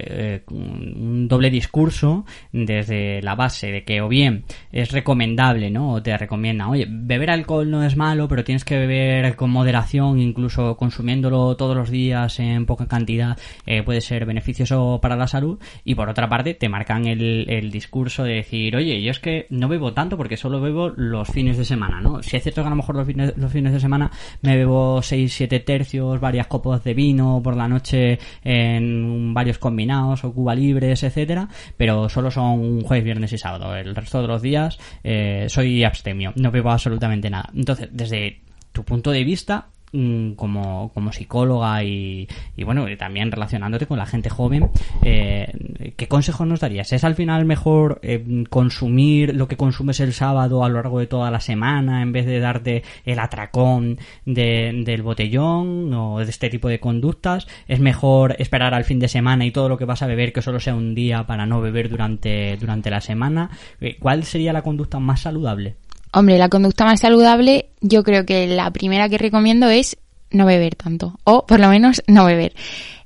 un 0.50 1.28
doble 1.28 1.50
discurso 1.50 2.24
desde 2.52 3.22
la 3.22 3.34
base 3.34 3.70
de 3.70 3.84
que 3.84 4.00
o 4.00 4.08
bien 4.08 4.44
es 4.72 4.92
recomendable 4.92 5.70
no 5.70 5.92
o 5.92 6.02
te 6.02 6.16
recomienda 6.16 6.68
oye 6.68 6.86
beber 7.04 7.30
alcohol 7.30 7.70
no 7.70 7.84
es 7.84 7.96
malo, 7.96 8.28
pero 8.28 8.44
tienes 8.44 8.64
que 8.64 8.78
beber 8.78 9.36
con 9.36 9.50
moderación, 9.50 10.18
incluso 10.18 10.76
consumiéndolo 10.76 11.56
todos 11.56 11.76
los 11.76 11.90
días 11.90 12.40
en 12.40 12.64
poca 12.66 12.86
cantidad 12.86 13.38
eh, 13.66 13.82
puede 13.82 14.00
ser 14.00 14.24
beneficioso 14.24 14.98
para 15.02 15.16
la 15.16 15.26
salud. 15.26 15.58
Y 15.84 15.94
por 15.94 16.08
otra 16.08 16.28
parte, 16.28 16.54
te 16.54 16.68
marcan 16.68 17.06
el, 17.06 17.46
el 17.48 17.70
discurso 17.70 18.24
de 18.24 18.34
decir, 18.34 18.74
oye, 18.76 19.02
yo 19.02 19.10
es 19.10 19.20
que 19.20 19.46
no 19.50 19.68
bebo 19.68 19.92
tanto 19.92 20.16
porque 20.16 20.36
solo 20.36 20.60
bebo 20.60 20.90
los 20.96 21.28
fines 21.28 21.58
de 21.58 21.64
semana, 21.64 22.00
¿no? 22.00 22.22
Si 22.22 22.36
es 22.36 22.42
cierto 22.42 22.62
que 22.62 22.68
a 22.68 22.70
lo 22.70 22.76
mejor 22.76 22.96
los 22.96 23.06
fines, 23.06 23.36
los 23.36 23.52
fines 23.52 23.72
de 23.72 23.80
semana 23.80 24.10
me 24.40 24.56
bebo 24.56 25.02
6, 25.02 25.32
7 25.32 25.60
tercios, 25.60 26.20
varias 26.20 26.46
copas 26.46 26.82
de 26.84 26.94
vino 26.94 27.40
por 27.42 27.56
la 27.56 27.68
noche 27.68 28.18
en 28.42 29.34
varios 29.34 29.58
combinados 29.58 30.24
o 30.24 30.32
cuba 30.32 30.54
libres, 30.54 31.02
etcétera, 31.02 31.48
pero 31.76 32.08
solo 32.08 32.30
son 32.30 32.80
jueves, 32.80 33.04
viernes 33.04 33.32
y 33.32 33.38
sábado. 33.38 33.76
El 33.76 33.94
resto 33.94 34.22
de 34.22 34.28
los 34.28 34.40
días 34.40 34.78
eh, 35.02 35.46
soy 35.48 35.84
abstemio, 35.84 36.32
no 36.36 36.50
bebo 36.50 36.70
absolutamente 36.70 36.93
nada. 37.00 37.50
Entonces, 37.54 37.88
desde 37.92 38.40
tu 38.72 38.84
punto 38.84 39.10
de 39.12 39.22
vista, 39.24 39.66
mm, 39.92 40.32
como, 40.32 40.90
como 40.92 41.12
psicóloga 41.12 41.84
y, 41.84 42.26
y 42.56 42.64
bueno, 42.64 42.86
también 42.98 43.30
relacionándote 43.30 43.86
con 43.86 43.98
la 43.98 44.06
gente 44.06 44.28
joven, 44.30 44.68
eh, 45.02 45.92
¿qué 45.96 46.08
consejos 46.08 46.46
nos 46.48 46.58
darías? 46.58 46.92
¿Es 46.92 47.04
al 47.04 47.14
final 47.14 47.44
mejor 47.44 48.00
eh, 48.02 48.44
consumir 48.50 49.36
lo 49.36 49.46
que 49.46 49.56
consumes 49.56 50.00
el 50.00 50.12
sábado 50.12 50.64
a 50.64 50.68
lo 50.68 50.74
largo 50.76 50.98
de 50.98 51.06
toda 51.06 51.30
la 51.30 51.38
semana 51.38 52.02
en 52.02 52.10
vez 52.10 52.26
de 52.26 52.40
darte 52.40 52.82
el 53.04 53.20
atracón 53.20 53.98
de- 54.26 54.82
del 54.84 55.02
botellón 55.02 55.92
o 55.94 56.18
de 56.18 56.24
este 56.28 56.50
tipo 56.50 56.68
de 56.68 56.80
conductas? 56.80 57.46
¿Es 57.68 57.78
mejor 57.78 58.34
esperar 58.40 58.74
al 58.74 58.82
fin 58.84 58.98
de 58.98 59.06
semana 59.06 59.44
y 59.46 59.52
todo 59.52 59.68
lo 59.68 59.78
que 59.78 59.84
vas 59.84 60.02
a 60.02 60.08
beber 60.08 60.32
que 60.32 60.42
solo 60.42 60.58
sea 60.58 60.74
un 60.74 60.96
día 60.96 61.24
para 61.28 61.46
no 61.46 61.60
beber 61.60 61.88
durante, 61.88 62.56
durante 62.56 62.90
la 62.90 63.00
semana? 63.00 63.50
Eh, 63.80 63.96
¿Cuál 64.00 64.24
sería 64.24 64.52
la 64.52 64.62
conducta 64.62 64.98
más 64.98 65.20
saludable? 65.20 65.76
Hombre, 66.14 66.38
la 66.38 66.48
conducta 66.48 66.84
más 66.84 67.00
saludable, 67.00 67.70
yo 67.80 68.04
creo 68.04 68.24
que 68.24 68.46
la 68.46 68.70
primera 68.70 69.08
que 69.08 69.18
recomiendo 69.18 69.68
es 69.68 69.96
no 70.30 70.46
beber 70.46 70.76
tanto, 70.76 71.18
o 71.24 71.44
por 71.44 71.58
lo 71.58 71.68
menos 71.68 72.02
no 72.06 72.24
beber. 72.24 72.52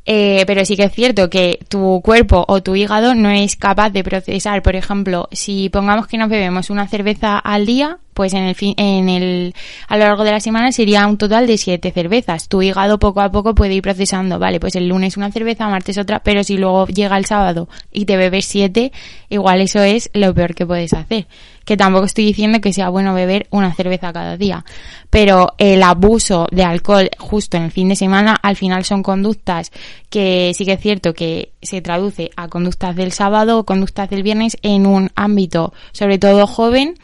Eh, 0.04 0.44
pero 0.46 0.64
sí 0.64 0.76
que 0.76 0.84
es 0.84 0.92
cierto 0.92 1.28
que 1.28 1.58
tu 1.68 2.00
cuerpo 2.02 2.44
o 2.48 2.62
tu 2.62 2.76
hígado 2.76 3.14
no 3.14 3.30
es 3.30 3.56
capaz 3.56 3.90
de 3.90 4.04
procesar, 4.04 4.62
por 4.62 4.76
ejemplo, 4.76 5.28
si 5.32 5.70
pongamos 5.70 6.06
que 6.06 6.18
nos 6.18 6.28
bebemos 6.28 6.70
una 6.70 6.86
cerveza 6.86 7.38
al 7.38 7.66
día, 7.66 7.98
pues 8.18 8.34
en 8.34 8.42
el 8.42 8.56
fin, 8.56 8.74
en 8.78 9.08
el, 9.08 9.54
a 9.86 9.96
lo 9.96 10.02
largo 10.02 10.24
de 10.24 10.32
la 10.32 10.40
semana 10.40 10.72
sería 10.72 11.06
un 11.06 11.18
total 11.18 11.46
de 11.46 11.56
siete 11.56 11.92
cervezas. 11.92 12.48
Tu 12.48 12.62
hígado 12.62 12.98
poco 12.98 13.20
a 13.20 13.30
poco 13.30 13.54
puede 13.54 13.74
ir 13.74 13.82
procesando, 13.82 14.40
vale, 14.40 14.58
pues 14.58 14.74
el 14.74 14.88
lunes 14.88 15.16
una 15.16 15.30
cerveza, 15.30 15.68
martes 15.68 15.98
otra, 15.98 16.18
pero 16.18 16.42
si 16.42 16.56
luego 16.56 16.88
llega 16.88 17.16
el 17.16 17.26
sábado 17.26 17.68
y 17.92 18.06
te 18.06 18.16
bebes 18.16 18.44
siete, 18.44 18.90
igual 19.28 19.60
eso 19.60 19.82
es 19.82 20.10
lo 20.14 20.34
peor 20.34 20.56
que 20.56 20.66
puedes 20.66 20.94
hacer. 20.94 21.28
Que 21.64 21.76
tampoco 21.76 22.06
estoy 22.06 22.24
diciendo 22.24 22.60
que 22.60 22.72
sea 22.72 22.88
bueno 22.88 23.14
beber 23.14 23.46
una 23.50 23.72
cerveza 23.72 24.12
cada 24.12 24.36
día, 24.36 24.64
pero 25.10 25.52
el 25.56 25.80
abuso 25.84 26.48
de 26.50 26.64
alcohol 26.64 27.10
justo 27.18 27.56
en 27.56 27.62
el 27.62 27.70
fin 27.70 27.88
de 27.88 27.94
semana 27.94 28.34
al 28.42 28.56
final 28.56 28.84
son 28.84 29.04
conductas 29.04 29.70
que 30.10 30.50
sí 30.56 30.64
que 30.64 30.72
es 30.72 30.80
cierto 30.80 31.14
que 31.14 31.52
se 31.62 31.82
traduce 31.82 32.32
a 32.34 32.48
conductas 32.48 32.96
del 32.96 33.12
sábado 33.12 33.60
o 33.60 33.64
conductas 33.64 34.10
del 34.10 34.24
viernes 34.24 34.56
en 34.62 34.86
un 34.86 35.10
ámbito 35.14 35.72
sobre 35.92 36.18
todo 36.18 36.48
joven 36.48 36.96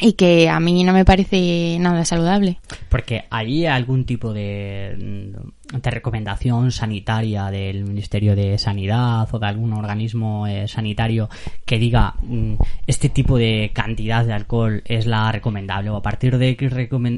y 0.00 0.14
que 0.14 0.48
a 0.48 0.60
mí 0.60 0.84
no 0.84 0.92
me 0.92 1.04
parece 1.04 1.78
nada 1.78 2.04
saludable. 2.04 2.58
Porque 2.88 3.24
hay 3.30 3.66
algún 3.66 4.04
tipo 4.04 4.32
de, 4.32 5.34
de 5.72 5.90
recomendación 5.90 6.72
sanitaria 6.72 7.50
del 7.50 7.84
Ministerio 7.84 8.34
de 8.34 8.58
Sanidad 8.58 9.28
o 9.32 9.38
de 9.38 9.46
algún 9.46 9.72
organismo 9.72 10.46
eh, 10.46 10.66
sanitario 10.68 11.28
que 11.64 11.78
diga 11.78 12.14
mm, 12.22 12.54
este 12.86 13.08
tipo 13.08 13.38
de 13.38 13.70
cantidad 13.74 14.24
de 14.24 14.32
alcohol 14.32 14.82
es 14.86 15.06
la 15.06 15.30
recomendable 15.32 15.90
o 15.90 15.96
a 15.96 16.02
partir 16.02 16.38
de, 16.38 16.56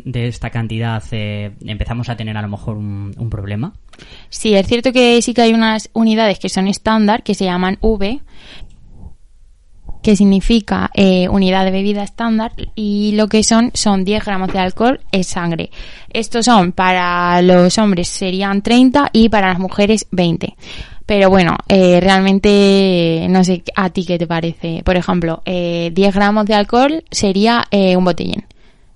de 0.05 0.27
esta 0.27 0.51
cantidad 0.51 1.03
eh, 1.13 1.53
empezamos 1.65 2.09
a 2.09 2.17
tener 2.17 2.37
a 2.37 2.43
lo 2.43 2.49
mejor 2.49 2.77
un, 2.77 3.13
un 3.17 3.31
problema. 3.31 3.73
Sí, 4.29 4.55
es 4.55 4.67
cierto 4.67 4.93
que 4.93 5.21
sí 5.23 5.35
que 5.35 5.43
hay 5.43 5.53
unas 5.53 5.91
unidades 5.93 6.39
que 6.39 6.49
son 6.49 6.67
estándar, 6.67 7.23
que 7.23 7.35
se 7.35 7.45
llaman 7.45 7.79
V, 7.81 8.21
que 10.03 10.17
significa 10.17 10.91
eh, 10.95 11.29
unidad 11.29 11.65
de 11.65 11.71
bebida 11.71 12.03
estándar, 12.03 12.53
y 12.75 13.13
lo 13.13 13.29
que 13.29 13.43
son 13.43 13.71
son 13.75 14.05
10 14.05 14.25
gramos 14.25 14.53
de 14.53 14.59
alcohol 14.59 15.01
en 15.13 15.25
sangre. 15.25 15.71
Estos 16.11 16.45
son 16.45 16.73
para 16.73 17.41
los 17.43 17.79
hombres 17.79 18.09
serían 18.09 18.63
30 18.63 19.11
y 19.13 19.29
para 19.29 19.49
las 19.49 19.59
mujeres 19.59 20.07
20. 20.11 20.57
Pero 21.07 21.31
bueno, 21.31 21.57
eh, 21.69 22.01
realmente 22.01 23.27
no 23.29 23.45
sé 23.45 23.63
a 23.75 23.91
ti 23.91 24.05
qué 24.05 24.19
te 24.19 24.27
parece. 24.27 24.83
Por 24.85 24.97
ejemplo, 24.97 25.43
eh, 25.45 25.91
10 25.93 26.15
gramos 26.15 26.47
de 26.47 26.55
alcohol 26.55 27.05
sería 27.11 27.65
eh, 27.71 27.97
un 27.97 28.05
botellín. 28.05 28.45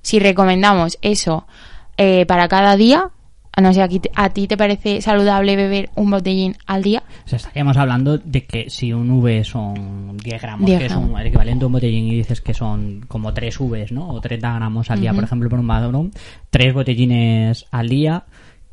Si 0.03 0.19
recomendamos 0.19 0.99
eso 1.03 1.47
eh, 1.97 2.27
para 2.27 2.49
cada 2.49 2.77
día, 2.77 3.11
no 3.61 3.73
sé, 3.73 3.83
aquí 3.83 4.01
¿a 4.15 4.31
ti 4.31 4.47
te 4.47 4.57
parece 4.57 5.01
saludable 5.01 5.57
beber 5.57 5.91
un 5.95 6.11
botellín 6.11 6.57
al 6.67 6.83
día? 6.83 7.03
O 7.25 7.29
sea, 7.29 7.37
estaríamos 7.39 7.77
hablando 7.77 8.19
de 8.19 8.45
que 8.45 8.69
si 8.69 8.93
un 8.93 9.11
V 9.11 9.45
son 9.45 10.17
10 10.19 10.43
gramos, 10.43 10.67
10 10.67 10.79
que 10.79 10.87
es 10.87 10.93
un, 10.93 11.03
gramos. 11.03 11.21
el 11.21 11.27
equivalente 11.29 11.65
a 11.65 11.67
un 11.67 11.73
botellín, 11.73 12.07
y 12.07 12.17
dices 12.17 12.41
que 12.41 12.53
son 12.53 13.05
como 13.09 13.33
3 13.33 13.59
Vs, 13.59 13.93
¿no? 13.93 14.11
O 14.11 14.21
30 14.21 14.55
gramos 14.55 14.91
al 14.91 15.01
día, 15.01 15.15
por 15.15 15.25
ejemplo, 15.25 15.49
por 15.49 15.59
un 15.59 15.67
varón, 15.67 16.13
3 16.51 16.75
botellines 16.75 17.67
al 17.71 17.89
día, 17.89 18.25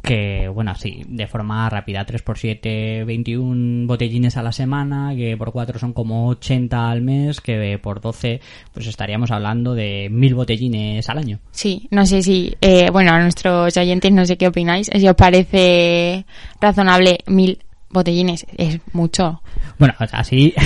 que, 0.04 0.50
bueno, 0.50 0.72
así, 0.72 1.04
de 1.08 1.28
forma 1.28 1.70
rápida, 1.70 2.06
3 2.06 2.22
por 2.22 2.38
7, 2.38 3.06
21 3.06 3.88
botellines 3.88 4.36
a 4.36 4.44
la 4.44 4.52
semana, 4.52 5.16
que 5.16 5.38
por 5.38 5.54
4 5.54 5.80
son 5.80 5.94
como 5.94 6.28
80 6.28 6.92
al 6.92 7.02
mes, 7.02 7.40
que 7.40 7.80
por 7.82 8.02
12, 8.02 8.42
pues 8.74 8.88
estaríamos 8.88 9.32
hablando 9.32 9.74
de 9.74 10.10
1000 10.12 10.36
botellines 10.36 11.10
al 11.10 11.20
año. 11.20 11.40
Sí, 11.52 11.88
no 11.90 12.06
sé 12.06 12.22
si, 12.22 12.54
eh, 12.60 12.90
bueno, 12.92 13.14
a 13.14 13.22
nuestros 13.22 13.78
oyentes 13.78 14.12
no 14.12 14.26
sé 14.26 14.38
qué 14.38 14.48
opináis, 14.48 14.90
si 14.94 15.08
os 15.08 15.16
parece 15.16 16.26
razonable 16.60 17.20
mil 17.28 17.60
botellines, 17.94 18.46
es 18.58 18.80
mucho. 18.92 19.42
Bueno, 19.80 19.94
o 20.00 20.06
sea, 20.08 20.20
así. 20.20 20.54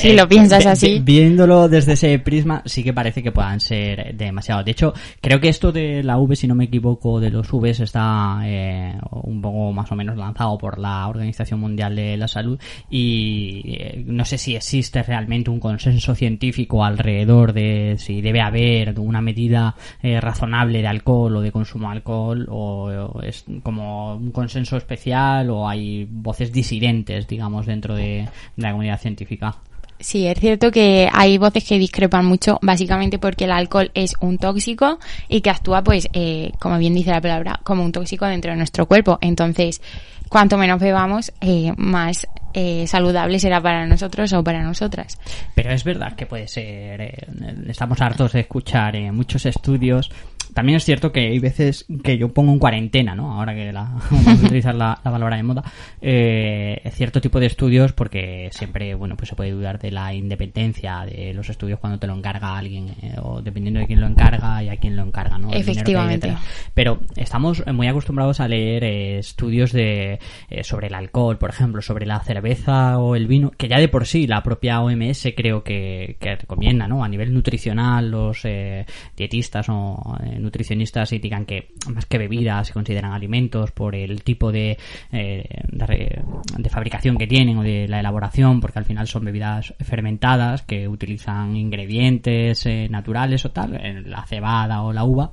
Si 0.00 0.12
lo 0.14 0.28
piensas 0.28 0.64
vi- 0.64 0.70
así. 0.70 0.86
vi- 0.98 1.16
Viéndolo 1.26 1.68
desde 1.68 1.92
ese 1.92 2.18
prisma, 2.18 2.62
sí 2.66 2.82
que 2.82 2.92
parece 2.92 3.22
que 3.22 3.32
puedan 3.32 3.60
ser 3.60 4.14
demasiado. 4.16 4.62
De 4.64 4.70
hecho, 4.72 4.92
creo 5.20 5.40
que 5.40 5.48
esto 5.48 5.72
de 5.72 6.02
la 6.02 6.18
V, 6.18 6.34
si 6.36 6.46
no 6.46 6.54
me 6.54 6.64
equivoco, 6.64 7.20
de 7.20 7.30
los 7.30 7.50
Vs 7.50 7.80
está 7.80 8.40
eh, 8.44 8.94
un 9.22 9.40
poco 9.40 9.72
más 9.72 9.90
o 9.92 9.94
menos 9.96 10.16
lanzado 10.16 10.58
por 10.58 10.78
la 10.78 11.06
Organización 11.08 11.60
Mundial 11.60 11.94
de 11.96 12.16
la 12.16 12.28
Salud 12.28 12.58
y 12.90 13.62
eh, 13.66 14.04
no 14.06 14.24
sé 14.24 14.38
si 14.38 14.56
existe 14.56 15.02
realmente 15.02 15.50
un 15.50 15.60
consenso 15.60 16.14
científico 16.14 16.84
alrededor 16.84 17.52
de 17.52 17.96
si 17.98 18.20
debe 18.20 18.40
haber 18.40 18.98
una 18.98 19.20
medida 19.20 19.74
eh, 20.02 20.20
razonable 20.20 20.82
de 20.82 20.88
alcohol 20.88 21.36
o 21.36 21.40
de 21.40 21.52
consumo 21.52 21.88
de 21.90 21.96
alcohol 21.96 22.46
o, 22.50 22.84
o 23.14 23.22
es 23.22 23.44
como 23.62 24.16
un 24.16 24.30
consenso 24.32 24.76
especial 24.76 25.50
o 25.50 25.68
hay 25.68 26.06
voces 26.10 26.35
disidentes, 26.38 27.26
digamos, 27.26 27.66
dentro 27.66 27.94
de, 27.94 28.28
de 28.56 28.62
la 28.62 28.72
comunidad 28.72 29.00
científica. 29.00 29.56
Sí, 29.98 30.26
es 30.26 30.38
cierto 30.38 30.70
que 30.70 31.08
hay 31.10 31.38
voces 31.38 31.64
que 31.64 31.78
discrepan 31.78 32.26
mucho, 32.26 32.58
básicamente 32.60 33.18
porque 33.18 33.44
el 33.44 33.52
alcohol 33.52 33.90
es 33.94 34.14
un 34.20 34.36
tóxico 34.36 34.98
y 35.28 35.40
que 35.40 35.50
actúa, 35.50 35.82
pues, 35.82 36.08
eh, 36.12 36.52
como 36.58 36.78
bien 36.78 36.94
dice 36.94 37.10
la 37.10 37.20
palabra, 37.20 37.60
como 37.62 37.82
un 37.82 37.92
tóxico 37.92 38.26
dentro 38.26 38.50
de 38.50 38.58
nuestro 38.58 38.86
cuerpo. 38.86 39.18
Entonces, 39.22 39.80
cuanto 40.28 40.58
menos 40.58 40.80
bebamos, 40.80 41.32
eh, 41.40 41.72
más 41.78 42.26
eh, 42.52 42.86
saludable 42.86 43.38
será 43.38 43.60
para 43.62 43.86
nosotros 43.86 44.32
o 44.34 44.44
para 44.44 44.62
nosotras. 44.62 45.18
Pero 45.54 45.72
es 45.72 45.82
verdad 45.82 46.14
que 46.14 46.26
puede 46.26 46.46
ser. 46.46 47.26
estamos 47.66 48.00
hartos 48.00 48.32
de 48.32 48.40
escuchar 48.40 49.00
muchos 49.12 49.46
estudios. 49.46 50.10
También 50.56 50.78
es 50.78 50.86
cierto 50.86 51.12
que 51.12 51.20
hay 51.20 51.38
veces 51.38 51.84
que 52.02 52.16
yo 52.16 52.32
pongo 52.32 52.50
en 52.50 52.58
cuarentena, 52.58 53.14
¿no? 53.14 53.30
Ahora 53.30 53.54
que 53.54 53.74
la, 53.74 53.82
vamos 54.10 54.42
a 54.42 54.46
utilizar 54.46 54.74
la, 54.74 54.98
la 55.04 55.10
palabra 55.10 55.36
de 55.36 55.42
moda, 55.42 55.62
eh, 56.00 56.80
cierto 56.94 57.20
tipo 57.20 57.38
de 57.38 57.44
estudios 57.44 57.92
porque 57.92 58.48
siempre, 58.52 58.94
bueno, 58.94 59.18
pues 59.18 59.28
se 59.28 59.36
puede 59.36 59.50
dudar 59.50 59.78
de 59.78 59.90
la 59.90 60.14
independencia 60.14 61.04
de 61.04 61.34
los 61.34 61.50
estudios 61.50 61.78
cuando 61.78 61.98
te 61.98 62.06
lo 62.06 62.14
encarga 62.14 62.56
alguien 62.56 62.88
eh, 63.02 63.16
o 63.22 63.42
dependiendo 63.42 63.80
de 63.80 63.86
quién 63.86 64.00
lo 64.00 64.06
encarga 64.06 64.62
y 64.62 64.70
a 64.70 64.78
quién 64.78 64.96
lo 64.96 65.02
encarga, 65.02 65.36
¿no? 65.36 65.52
El 65.52 65.60
Efectivamente. 65.60 66.34
Pero 66.72 67.00
estamos 67.16 67.62
muy 67.74 67.88
acostumbrados 67.88 68.40
a 68.40 68.48
leer 68.48 68.82
eh, 68.84 69.18
estudios 69.18 69.72
de 69.72 70.20
sobre 70.62 70.86
el 70.86 70.94
alcohol, 70.94 71.36
por 71.36 71.50
ejemplo, 71.50 71.82
sobre 71.82 72.06
la 72.06 72.20
cerveza 72.20 72.98
o 72.98 73.14
el 73.14 73.26
vino, 73.26 73.50
que 73.50 73.68
ya 73.68 73.78
de 73.78 73.88
por 73.88 74.06
sí 74.06 74.26
la 74.26 74.42
propia 74.42 74.80
OMS 74.80 75.28
creo 75.36 75.62
que, 75.62 76.16
que 76.18 76.36
recomienda, 76.36 76.88
¿no? 76.88 77.04
A 77.04 77.08
nivel 77.08 77.34
nutricional, 77.34 78.10
los 78.10 78.40
eh, 78.44 78.86
dietistas 79.16 79.68
o 79.68 80.16
eh, 80.24 80.45
nutricionistas 80.46 81.12
indican 81.12 81.44
que 81.44 81.68
más 81.92 82.06
que 82.06 82.18
bebidas 82.18 82.68
se 82.68 82.72
consideran 82.72 83.12
alimentos 83.12 83.72
por 83.72 83.94
el 83.94 84.22
tipo 84.22 84.50
de, 84.50 84.78
eh, 85.12 85.44
de, 85.68 86.22
de 86.56 86.70
fabricación 86.70 87.18
que 87.18 87.26
tienen 87.26 87.58
o 87.58 87.62
de 87.62 87.86
la 87.88 88.00
elaboración, 88.00 88.60
porque 88.60 88.78
al 88.78 88.84
final 88.84 89.06
son 89.06 89.24
bebidas 89.24 89.74
fermentadas 89.80 90.62
que 90.62 90.88
utilizan 90.88 91.56
ingredientes 91.56 92.64
eh, 92.66 92.88
naturales 92.88 93.44
o 93.44 93.50
tal, 93.50 93.78
la 94.06 94.24
cebada 94.26 94.82
o 94.82 94.92
la 94.92 95.04
uva, 95.04 95.32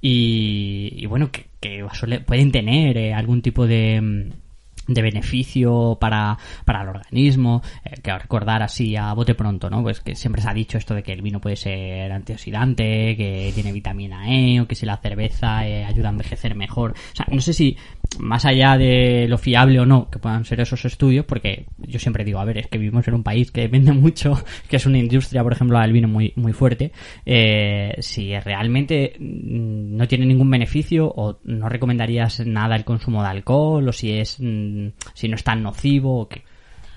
y, 0.00 0.92
y 0.96 1.06
bueno, 1.06 1.30
que, 1.30 1.46
que 1.60 1.84
pueden 2.26 2.50
tener 2.50 2.96
eh, 2.96 3.14
algún 3.14 3.42
tipo 3.42 3.66
de, 3.66 4.00
mm, 4.00 4.41
de 4.86 5.02
beneficio 5.02 5.96
para, 6.00 6.38
para 6.64 6.82
el 6.82 6.88
organismo, 6.88 7.62
eh, 7.84 8.00
que 8.02 8.18
recordar 8.18 8.62
así 8.62 8.96
a 8.96 9.12
bote 9.12 9.34
pronto, 9.34 9.70
¿no? 9.70 9.82
Pues 9.82 10.00
que 10.00 10.14
siempre 10.14 10.42
se 10.42 10.48
ha 10.48 10.54
dicho 10.54 10.78
esto 10.78 10.94
de 10.94 11.02
que 11.02 11.12
el 11.12 11.22
vino 11.22 11.40
puede 11.40 11.56
ser 11.56 12.10
antioxidante, 12.10 13.16
que 13.16 13.52
tiene 13.54 13.72
vitamina 13.72 14.28
E, 14.28 14.60
o 14.60 14.66
que 14.66 14.74
si 14.74 14.86
la 14.86 14.96
cerveza 14.96 15.66
eh, 15.66 15.84
ayuda 15.84 16.08
a 16.08 16.12
envejecer 16.12 16.54
mejor. 16.54 16.92
O 16.92 17.16
sea, 17.16 17.26
no 17.30 17.40
sé 17.40 17.52
si 17.52 17.76
más 18.18 18.44
allá 18.44 18.76
de 18.76 19.26
lo 19.28 19.38
fiable 19.38 19.80
o 19.80 19.86
no 19.86 20.10
que 20.10 20.18
puedan 20.18 20.44
ser 20.44 20.60
esos 20.60 20.84
estudios, 20.84 21.24
porque 21.26 21.66
yo 21.78 21.98
siempre 21.98 22.24
digo, 22.24 22.38
a 22.38 22.44
ver, 22.44 22.58
es 22.58 22.66
que 22.68 22.78
vivimos 22.78 23.06
en 23.08 23.14
un 23.14 23.22
país 23.22 23.50
que 23.50 23.62
depende 23.62 23.92
mucho, 23.92 24.42
que 24.68 24.76
es 24.76 24.86
una 24.86 24.98
industria, 24.98 25.42
por 25.42 25.52
ejemplo, 25.52 25.78
del 25.78 25.92
vino 25.92 26.08
muy, 26.08 26.32
muy 26.36 26.52
fuerte, 26.52 26.92
eh, 27.24 27.94
si 28.00 28.38
realmente 28.38 29.14
mm, 29.18 29.96
no 29.96 30.06
tiene 30.08 30.26
ningún 30.26 30.50
beneficio 30.50 31.12
o 31.14 31.38
no 31.44 31.68
recomendarías 31.68 32.46
nada 32.46 32.76
el 32.76 32.84
consumo 32.84 33.22
de 33.22 33.28
alcohol 33.28 33.88
o 33.88 33.92
si 33.92 34.12
es 34.12 34.36
mm, 34.40 34.88
si 35.14 35.28
no 35.28 35.36
es 35.36 35.44
tan 35.44 35.62
nocivo 35.62 36.20
o 36.20 36.28
que 36.28 36.42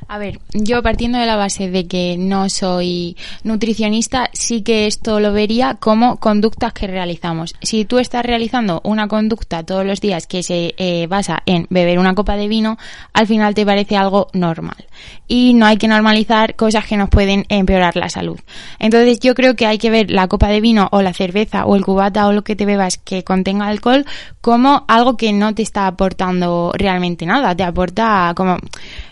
a 0.07 0.17
ver, 0.19 0.39
yo 0.53 0.83
partiendo 0.83 1.17
de 1.17 1.25
la 1.25 1.35
base 1.35 1.69
de 1.69 1.87
que 1.87 2.15
no 2.17 2.49
soy 2.49 3.17
nutricionista, 3.43 4.29
sí 4.33 4.61
que 4.61 4.85
esto 4.85 5.19
lo 5.19 5.33
vería 5.33 5.75
como 5.75 6.17
conductas 6.17 6.73
que 6.73 6.85
realizamos. 6.85 7.55
Si 7.61 7.85
tú 7.85 7.97
estás 7.97 8.23
realizando 8.23 8.81
una 8.83 9.07
conducta 9.07 9.63
todos 9.63 9.85
los 9.85 10.01
días 10.01 10.27
que 10.27 10.43
se 10.43 10.75
eh, 10.77 11.07
basa 11.07 11.41
en 11.45 11.65
beber 11.69 11.97
una 11.97 12.13
copa 12.13 12.37
de 12.37 12.47
vino, 12.47 12.77
al 13.13 13.25
final 13.25 13.55
te 13.55 13.65
parece 13.65 13.97
algo 13.97 14.27
normal. 14.33 14.85
Y 15.27 15.55
no 15.55 15.65
hay 15.65 15.77
que 15.77 15.87
normalizar 15.87 16.55
cosas 16.55 16.85
que 16.85 16.97
nos 16.97 17.09
pueden 17.09 17.45
empeorar 17.49 17.95
la 17.95 18.09
salud. 18.09 18.39
Entonces 18.77 19.19
yo 19.19 19.33
creo 19.33 19.55
que 19.55 19.65
hay 19.65 19.79
que 19.79 19.89
ver 19.89 20.11
la 20.11 20.27
copa 20.27 20.49
de 20.49 20.61
vino 20.61 20.87
o 20.91 21.01
la 21.01 21.13
cerveza 21.13 21.65
o 21.65 21.75
el 21.75 21.83
cubata 21.83 22.27
o 22.27 22.31
lo 22.31 22.43
que 22.43 22.55
te 22.55 22.65
bebas 22.65 22.97
que 22.97 23.23
contenga 23.23 23.67
alcohol 23.67 24.05
como 24.41 24.85
algo 24.87 25.17
que 25.17 25.33
no 25.33 25.55
te 25.55 25.63
está 25.63 25.87
aportando 25.87 26.71
realmente 26.75 27.25
nada. 27.25 27.55
Te 27.55 27.63
aporta 27.63 28.33
como 28.35 28.57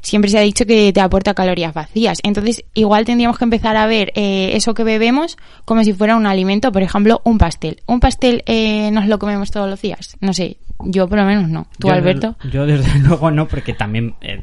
siempre 0.01 0.29
se 0.29 0.37
ha 0.37 0.41
dicho 0.41 0.65
que 0.65 0.82
te 0.91 1.01
aporta 1.01 1.33
calorías 1.33 1.73
vacías. 1.73 2.19
Entonces, 2.23 2.63
igual 2.73 3.05
tendríamos 3.05 3.37
que 3.37 3.45
empezar 3.45 3.77
a 3.77 3.85
ver 3.85 4.11
eh, 4.15 4.51
eso 4.55 4.73
que 4.73 4.83
bebemos 4.83 5.37
como 5.65 5.83
si 5.83 5.93
fuera 5.93 6.15
un 6.15 6.25
alimento, 6.25 6.71
por 6.71 6.81
ejemplo, 6.81 7.21
un 7.23 7.37
pastel. 7.37 7.81
¿Un 7.85 7.99
pastel 7.99 8.43
eh, 8.45 8.91
nos 8.91 9.07
lo 9.07 9.19
comemos 9.19 9.51
todos 9.51 9.69
los 9.69 9.81
días? 9.81 10.17
No 10.19 10.33
sé, 10.33 10.57
yo 10.79 11.07
por 11.07 11.19
lo 11.19 11.25
menos 11.25 11.47
no. 11.47 11.67
¿Tú, 11.79 11.89
Alberto? 11.89 12.35
yo 12.51 12.65
desde 12.65 12.99
luego 12.99 13.31
no, 13.31 13.47
porque 13.47 13.73
también 13.73 14.15
eh, 14.21 14.41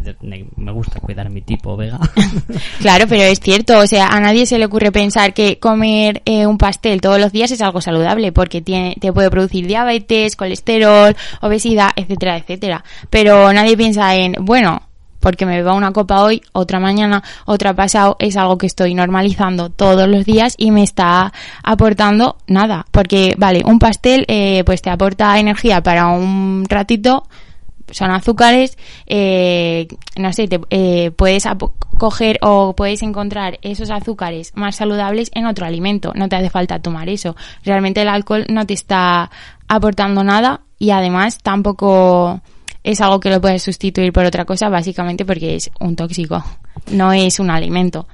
me 0.56 0.72
gusta 0.72 1.00
cuidar 1.00 1.28
mi 1.30 1.42
tipo 1.42 1.76
vega. 1.76 1.98
claro, 2.80 3.06
pero 3.08 3.24
es 3.24 3.40
cierto, 3.40 3.78
o 3.78 3.86
sea, 3.86 4.06
a 4.06 4.20
nadie 4.20 4.46
se 4.46 4.58
le 4.58 4.66
ocurre 4.66 4.92
pensar 4.92 5.34
que 5.34 5.58
comer 5.58 6.22
un 6.26 6.56
pastel 6.56 7.00
todos 7.00 7.20
los 7.20 7.32
días 7.32 7.50
es 7.50 7.60
algo 7.60 7.80
saludable, 7.80 8.32
porque 8.32 8.62
tiene, 8.62 8.96
te 9.00 9.12
puede 9.12 9.30
producir 9.30 9.66
diabetes, 9.66 10.36
colesterol, 10.36 11.16
obesidad, 11.40 11.90
etcétera, 11.96 12.38
etcétera. 12.38 12.84
Pero 13.10 13.52
nadie 13.52 13.76
piensa 13.76 14.14
en, 14.14 14.36
bueno, 14.40 14.82
porque 15.20 15.46
me 15.46 15.56
beba 15.56 15.74
una 15.74 15.92
copa 15.92 16.22
hoy, 16.22 16.42
otra 16.52 16.80
mañana, 16.80 17.22
otra 17.44 17.74
pasado, 17.74 18.16
es 18.18 18.36
algo 18.36 18.58
que 18.58 18.66
estoy 18.66 18.94
normalizando 18.94 19.70
todos 19.70 20.08
los 20.08 20.24
días 20.24 20.54
y 20.58 20.70
me 20.70 20.82
está 20.82 21.32
aportando 21.62 22.36
nada. 22.46 22.86
Porque, 22.90 23.34
vale, 23.38 23.62
un 23.64 23.78
pastel 23.78 24.24
eh, 24.28 24.62
pues 24.64 24.82
te 24.82 24.90
aporta 24.90 25.38
energía 25.38 25.82
para 25.82 26.08
un 26.08 26.64
ratito, 26.68 27.24
son 27.90 28.10
azúcares, 28.10 28.78
eh, 29.06 29.88
no 30.16 30.32
sé, 30.32 30.48
te, 30.48 30.60
eh, 30.70 31.10
puedes 31.10 31.46
coger 31.98 32.38
o 32.42 32.74
puedes 32.74 33.02
encontrar 33.02 33.58
esos 33.62 33.90
azúcares 33.90 34.52
más 34.54 34.76
saludables 34.76 35.30
en 35.34 35.46
otro 35.46 35.66
alimento, 35.66 36.12
no 36.14 36.28
te 36.28 36.36
hace 36.36 36.50
falta 36.50 36.80
tomar 36.80 37.08
eso. 37.08 37.36
Realmente 37.64 38.02
el 38.02 38.08
alcohol 38.08 38.46
no 38.48 38.66
te 38.66 38.74
está 38.74 39.30
aportando 39.68 40.24
nada 40.24 40.62
y 40.78 40.90
además 40.90 41.38
tampoco 41.38 42.40
es 42.82 43.00
algo 43.00 43.20
que 43.20 43.30
lo 43.30 43.40
puedes 43.40 43.62
sustituir 43.62 44.12
por 44.12 44.24
otra 44.24 44.44
cosa, 44.44 44.68
básicamente 44.68 45.24
porque 45.24 45.56
es 45.56 45.70
un 45.80 45.96
tóxico, 45.96 46.44
no 46.92 47.12
es 47.12 47.40
un 47.40 47.50
alimento. 47.50 48.06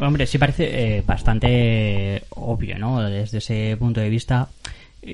Hombre, 0.00 0.26
sí 0.26 0.38
parece 0.38 0.98
eh, 0.98 1.02
bastante 1.06 2.22
obvio, 2.30 2.78
¿no? 2.78 3.02
Desde 3.02 3.38
ese 3.38 3.76
punto 3.78 4.00
de 4.00 4.08
vista. 4.08 4.48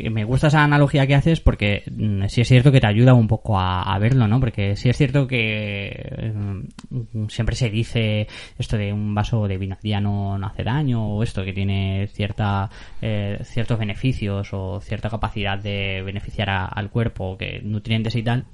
Me 0.08 0.22
gusta 0.22 0.46
esa 0.46 0.62
analogía 0.62 1.04
que 1.04 1.16
haces 1.16 1.40
porque 1.40 1.82
mm, 1.90 2.26
sí 2.28 2.42
es 2.42 2.48
cierto 2.48 2.70
que 2.70 2.80
te 2.80 2.86
ayuda 2.86 3.12
un 3.12 3.26
poco 3.26 3.58
a, 3.58 3.98
verlo, 3.98 4.28
¿no? 4.28 4.38
Porque 4.38 4.76
sí 4.76 4.88
es 4.88 4.96
cierto 4.96 5.26
que 5.26 6.32
mm, 6.32 7.26
siempre 7.26 7.56
se 7.56 7.70
dice 7.70 8.28
esto 8.56 8.76
de 8.76 8.92
un 8.92 9.12
vaso 9.16 9.48
de 9.48 9.58
vino 9.58 9.76
día 9.82 10.00
no, 10.00 10.36
hace 10.46 10.62
daño 10.62 11.04
o 11.04 11.22
esto 11.24 11.44
que 11.44 11.52
tiene 11.52 12.08
cierta 12.12 12.70
eh, 13.02 13.40
ciertos 13.42 13.80
beneficios 13.80 14.50
o 14.52 14.80
cierta 14.80 15.10
capacidad 15.10 15.58
de 15.58 16.02
beneficiar 16.02 16.50
al 16.50 16.90
cuerpo, 16.90 17.36
que 17.36 17.60
nutrientes 17.60 18.14
y 18.14 18.22
tal 18.22 18.44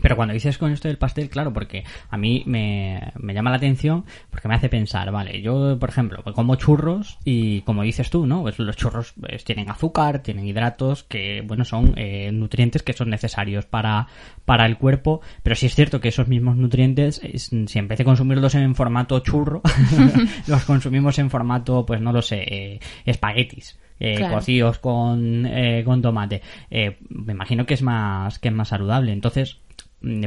pero 0.00 0.16
cuando 0.16 0.34
dices 0.34 0.58
con 0.58 0.72
esto 0.72 0.88
del 0.88 0.98
pastel, 0.98 1.28
claro, 1.28 1.52
porque 1.52 1.84
a 2.10 2.16
mí 2.16 2.42
me, 2.46 3.12
me, 3.18 3.34
llama 3.34 3.50
la 3.50 3.56
atención, 3.56 4.04
porque 4.30 4.48
me 4.48 4.54
hace 4.54 4.68
pensar, 4.68 5.10
vale, 5.10 5.40
yo, 5.42 5.78
por 5.78 5.88
ejemplo, 5.88 6.22
como 6.34 6.56
churros 6.56 7.18
y 7.24 7.62
como 7.62 7.82
dices 7.82 8.10
tú, 8.10 8.26
¿no? 8.26 8.42
Pues 8.42 8.58
los 8.58 8.76
churros 8.76 9.14
pues, 9.20 9.44
tienen 9.44 9.70
azúcar, 9.70 10.22
tienen 10.22 10.46
hidratos, 10.46 11.04
que, 11.04 11.42
bueno, 11.46 11.64
son 11.64 11.94
eh, 11.96 12.30
nutrientes 12.32 12.82
que 12.82 12.92
son 12.92 13.10
necesarios 13.10 13.66
para, 13.66 14.08
para 14.44 14.66
el 14.66 14.78
cuerpo, 14.78 15.20
pero 15.42 15.56
sí 15.56 15.66
es 15.66 15.74
cierto 15.74 16.00
que 16.00 16.08
esos 16.08 16.28
mismos 16.28 16.56
nutrientes, 16.56 17.20
si 17.34 17.80
vez 17.88 17.98
de 17.98 18.04
consumirlos 18.04 18.54
en 18.54 18.74
formato 18.74 19.18
churro, 19.20 19.62
los 20.46 20.64
consumimos 20.64 21.18
en 21.18 21.30
formato, 21.30 21.86
pues 21.86 22.00
no 22.00 22.12
lo 22.12 22.22
sé, 22.22 22.42
eh, 22.42 22.80
espaguetis. 23.04 23.78
Eh, 24.00 24.28
cocidos 24.30 24.78
con, 24.78 25.44
eh, 25.44 25.82
con 25.84 26.00
tomate 26.00 26.40
eh, 26.70 26.98
me 27.08 27.32
imagino 27.32 27.66
que 27.66 27.74
es 27.74 27.82
más 27.82 28.38
que 28.38 28.46
es 28.46 28.54
más 28.54 28.68
saludable 28.68 29.10
entonces 29.10 29.58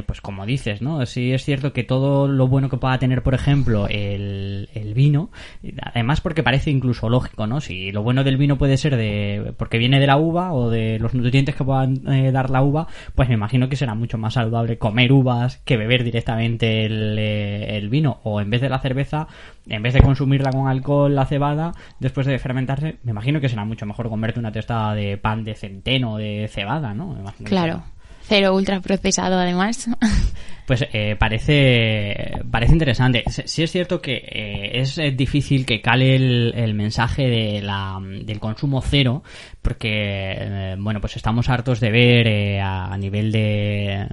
pues 0.06 0.20
como 0.20 0.44
dices, 0.44 0.82
¿no? 0.82 1.04
Sí 1.06 1.32
es 1.32 1.44
cierto 1.44 1.72
que 1.72 1.82
todo 1.82 2.28
lo 2.28 2.46
bueno 2.46 2.68
que 2.68 2.76
pueda 2.76 2.98
tener, 2.98 3.22
por 3.22 3.32
ejemplo, 3.32 3.86
el, 3.88 4.68
el, 4.74 4.92
vino, 4.92 5.30
además 5.80 6.20
porque 6.20 6.42
parece 6.42 6.70
incluso 6.70 7.08
lógico, 7.08 7.46
¿no? 7.46 7.60
Si 7.62 7.90
lo 7.90 8.02
bueno 8.02 8.22
del 8.22 8.36
vino 8.36 8.58
puede 8.58 8.76
ser 8.76 8.96
de 8.96 9.54
porque 9.56 9.78
viene 9.78 9.98
de 9.98 10.06
la 10.06 10.18
uva 10.18 10.52
o 10.52 10.68
de 10.68 10.98
los 10.98 11.14
nutrientes 11.14 11.54
que 11.54 11.64
puedan 11.64 12.06
eh, 12.12 12.32
dar 12.32 12.50
la 12.50 12.62
uva, 12.62 12.86
pues 13.14 13.28
me 13.28 13.34
imagino 13.34 13.70
que 13.70 13.76
será 13.76 13.94
mucho 13.94 14.18
más 14.18 14.34
saludable 14.34 14.76
comer 14.76 15.10
uvas 15.10 15.58
que 15.64 15.78
beber 15.78 16.04
directamente 16.04 16.84
el, 16.84 17.16
eh, 17.18 17.78
el 17.78 17.88
vino 17.88 18.20
o 18.24 18.42
en 18.42 18.50
vez 18.50 18.60
de 18.60 18.68
la 18.68 18.78
cerveza, 18.78 19.26
en 19.66 19.82
vez 19.82 19.94
de 19.94 20.02
consumirla 20.02 20.50
con 20.50 20.68
alcohol, 20.68 21.14
la 21.14 21.24
cebada, 21.24 21.72
después 21.98 22.26
de 22.26 22.38
fermentarse, 22.38 22.98
me 23.04 23.12
imagino 23.12 23.40
que 23.40 23.48
será 23.48 23.64
mucho 23.64 23.86
mejor 23.86 24.10
comerte 24.10 24.38
una 24.38 24.52
testada 24.52 24.94
de 24.94 25.16
pan 25.16 25.44
de 25.44 25.54
centeno 25.54 26.18
de 26.18 26.48
cebada, 26.52 26.92
¿no? 26.92 27.16
claro. 27.44 27.84
Cero 28.28 28.54
ultra 28.54 28.80
procesado 28.80 29.38
además. 29.38 29.88
Pues 30.64 30.86
eh, 30.92 31.16
parece, 31.18 32.40
parece 32.50 32.72
interesante. 32.72 33.24
Sí 33.26 33.64
es 33.64 33.72
cierto 33.72 34.00
que 34.00 34.14
eh, 34.14 34.80
es 34.80 34.96
eh, 34.96 35.10
difícil 35.10 35.66
que 35.66 35.80
cale 35.80 36.14
el, 36.14 36.74
mensaje 36.74 37.28
de 37.28 37.60
la, 37.60 37.98
del 38.00 38.38
consumo 38.38 38.80
cero, 38.80 39.24
porque, 39.62 40.76
bueno, 40.78 41.00
pues 41.00 41.16
estamos 41.16 41.48
hartos 41.48 41.80
de 41.80 41.90
ver 41.90 42.60
a, 42.60 42.96
nivel 42.98 43.32
de 43.32 44.06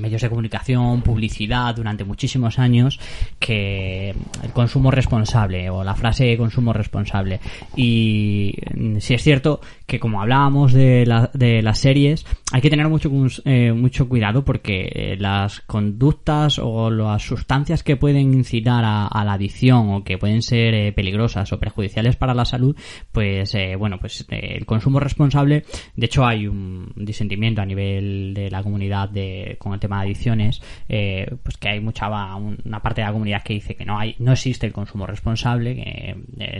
medios 0.00 0.22
de 0.22 0.28
comunicación, 0.28 1.02
publicidad 1.02 1.74
durante 1.74 2.04
muchísimos 2.04 2.58
años, 2.58 2.98
que 3.38 4.14
el 4.42 4.52
consumo 4.52 4.90
responsable 4.90 5.68
o 5.70 5.84
la 5.84 5.94
frase 5.94 6.36
consumo 6.36 6.72
responsable. 6.72 7.40
Y 7.76 8.54
mm, 8.74 8.98
sí 8.98 9.14
es 9.14 9.22
cierto 9.22 9.60
que 9.86 10.00
como 10.00 10.22
hablábamos 10.22 10.72
de, 10.72 11.04
la, 11.04 11.30
de 11.34 11.62
las 11.62 11.78
series, 11.78 12.24
hay 12.52 12.60
que 12.60 12.70
tener 12.70 12.88
mucho, 12.88 13.10
mucho 13.10 14.08
cuidado 14.08 14.44
porque 14.44 15.16
las 15.18 15.60
conductas 15.60 16.58
o 16.58 16.90
las 16.90 17.22
sustancias 17.22 17.82
que 17.82 17.96
pueden 17.96 18.34
incitar 18.34 18.84
a, 18.84 19.24
la 19.24 19.32
adicción 19.34 19.90
o 19.90 20.04
que 20.04 20.18
pueden 20.18 20.42
ser 20.42 20.74
eh, 20.74 20.92
peligrosas 20.92 21.52
o 21.52 21.58
perjudiciales 21.58 22.16
para 22.16 22.34
la 22.34 22.44
salud, 22.44 22.76
pues 23.12 23.54
eh, 23.54 23.76
bueno, 23.76 23.98
pues 23.98 24.11
eh, 24.20 24.56
el 24.56 24.66
consumo 24.66 25.00
responsable, 25.00 25.64
de 25.96 26.06
hecho 26.06 26.24
hay 26.24 26.46
un 26.46 26.92
disentimiento 26.96 27.62
a 27.62 27.66
nivel 27.66 28.34
de 28.34 28.50
la 28.50 28.62
comunidad 28.62 29.08
de, 29.08 29.56
con 29.58 29.72
el 29.72 29.80
tema 29.80 29.98
de 29.98 30.06
adicciones, 30.06 30.60
pues 30.86 31.56
que 31.58 31.68
hay 31.68 31.80
mucha 31.80 32.08
una 32.36 32.80
parte 32.80 33.00
de 33.00 33.06
la 33.06 33.12
comunidad 33.12 33.42
que 33.42 33.54
dice 33.54 33.74
que 33.74 33.84
no 33.84 33.98
hay, 33.98 34.14
no 34.18 34.32
existe 34.32 34.66
el 34.66 34.72
consumo 34.72 35.06
responsable, 35.06 35.74
que 35.74 36.16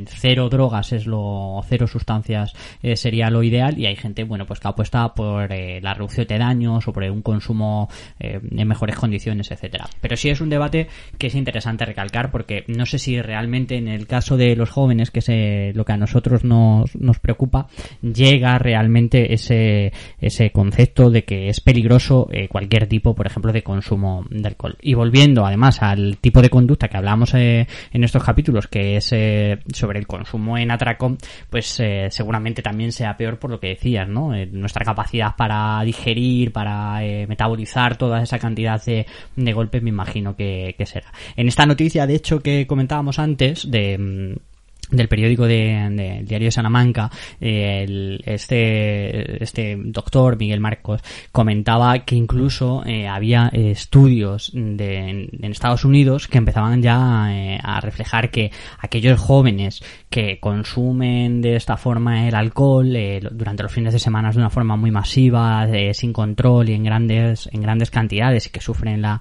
cero 0.07 0.49
drogas 0.49 0.93
es 0.93 1.07
lo, 1.07 1.61
cero 1.69 1.87
sustancias 1.87 2.55
sería 2.95 3.31
lo 3.31 3.43
ideal 3.43 3.79
y 3.79 3.87
hay 3.87 3.97
gente, 3.97 4.25
bueno, 4.25 4.47
pues 4.47 4.61
que 4.61 4.69
apuesta 4.69 5.15
por 5.15 5.51
la 5.51 5.95
reducción 5.95 6.27
de 6.27 6.39
daños 6.39 6.87
o 6.89 6.93
por 6.93 7.03
un 7.05 7.23
consumo 7.23 7.89
en 8.19 8.69
mejores 8.69 8.97
condiciones, 8.97 9.51
etcétera. 9.51 9.89
Pero 10.01 10.17
sí 10.17 10.31
es 10.31 10.41
un 10.41 10.49
debate 10.49 10.89
que 11.19 11.27
es 11.27 11.35
interesante 11.35 11.85
recalcar 11.85 12.31
porque 12.31 12.65
no 12.69 12.87
sé 12.87 12.99
si 12.99 13.21
realmente 13.21 13.77
en 13.77 13.89
el 13.89 14.07
caso 14.07 14.37
de 14.37 14.57
los 14.57 14.71
jóvenes, 14.71 15.11
que 15.11 15.21
es 15.21 15.77
lo 15.77 15.85
que 15.85 15.93
a 15.93 15.97
nosotros 15.97 16.45
nos, 16.45 16.95
nos 16.97 17.19
preocupa, 17.19 17.42
llega 18.01 18.59
realmente 18.59 19.33
ese, 19.33 19.93
ese 20.21 20.51
concepto 20.51 21.11
de 21.11 21.25
que 21.25 21.49
es 21.49 21.61
peligroso 21.61 22.29
eh, 22.31 22.49
cualquier 22.49 22.87
tipo, 22.87 23.15
por 23.15 23.27
ejemplo, 23.27 23.53
de 23.53 23.63
consumo 23.63 24.25
de 24.31 24.49
alcohol. 24.49 24.77
Y 24.81 24.95
volviendo 24.95 25.47
además 25.47 25.83
al 25.83 26.19
tipo 26.19 26.43
de 26.43 26.51
conducta 26.51 26.89
que 26.89 26.97
hablamos 26.97 27.35
eh, 27.35 27.67
en 27.93 28.05
estos 28.05 28.23
capítulos, 28.23 28.67
que 28.67 28.97
es 28.97 29.13
eh, 29.13 29.59
sobre 29.73 29.99
el 29.99 30.07
consumo 30.07 30.59
en 30.59 30.71
atracón, 30.71 31.19
pues 31.51 31.83
seguramente 32.11 32.63
también 32.63 32.93
sea 32.93 33.17
peor 33.17 33.39
por 33.39 33.51
lo 33.51 33.61
que 33.61 33.69
decías, 33.69 34.09
¿no? 34.09 34.33
nuestra 34.53 34.85
capacidad 34.85 35.35
para 35.37 35.83
digerir, 35.85 36.53
para 36.53 37.05
eh, 37.05 37.27
metabolizar 37.27 37.97
toda 37.97 38.23
esa 38.23 38.39
cantidad 38.39 38.83
de, 38.85 39.07
de 39.37 39.53
golpes, 39.53 39.83
me 39.83 39.91
imagino 39.91 40.37
que, 40.37 40.75
que 40.77 40.87
será. 40.87 41.13
En 41.37 41.49
esta 41.49 41.67
noticia, 41.67 42.07
de 42.07 42.15
hecho, 42.15 42.41
que 42.41 42.67
comentábamos 42.67 43.19
antes, 43.19 43.71
de 43.71 43.99
mm, 43.99 44.52
del 44.93 45.09
periódico 45.09 45.47
de, 45.47 46.23
diario 46.25 46.47
de 46.47 46.53
Salamanca, 46.53 47.11
eh, 47.41 48.19
este, 48.25 49.43
este 49.43 49.77
doctor 49.83 50.39
Miguel 50.39 50.61
Marcos 50.61 51.01
comentaba 51.33 51.99
que 52.01 52.15
incluso 52.15 52.85
eh, 52.85 53.09
había 53.09 53.49
estudios 53.53 54.53
de, 54.55 55.29
en, 55.41 55.53
Estados 55.53 55.85
Unidos 55.85 56.29
que 56.29 56.39
empezaban 56.39 56.83
ya 56.83 57.29
eh, 57.31 57.59
a 57.63 57.81
reflejar 57.81 58.31
que 58.31 58.51
aquellos 58.79 59.21
jóvenes 59.21 59.83
que 60.09 60.39
consumen 60.41 61.41
de 61.41 61.57
esta 61.57 61.77
forma 61.77 62.29
el 62.29 62.35
alcohol 62.35 62.97
durante 63.33 63.63
los 63.63 63.73
fines 63.73 63.93
de 63.93 63.99
semana 63.99 64.31
de 64.31 64.39
una 64.39 64.51
forma 64.51 64.77
muy 64.77 64.91
masiva, 64.91 65.67
sin 65.93 66.13
control 66.13 66.69
y 66.69 66.75
en 66.75 66.85
grandes 66.85 67.49
en 67.53 67.61
grandes 67.61 67.91
cantidades 67.91 68.47
y 68.47 68.51
que 68.51 68.61
sufren 68.61 69.03
la 69.03 69.21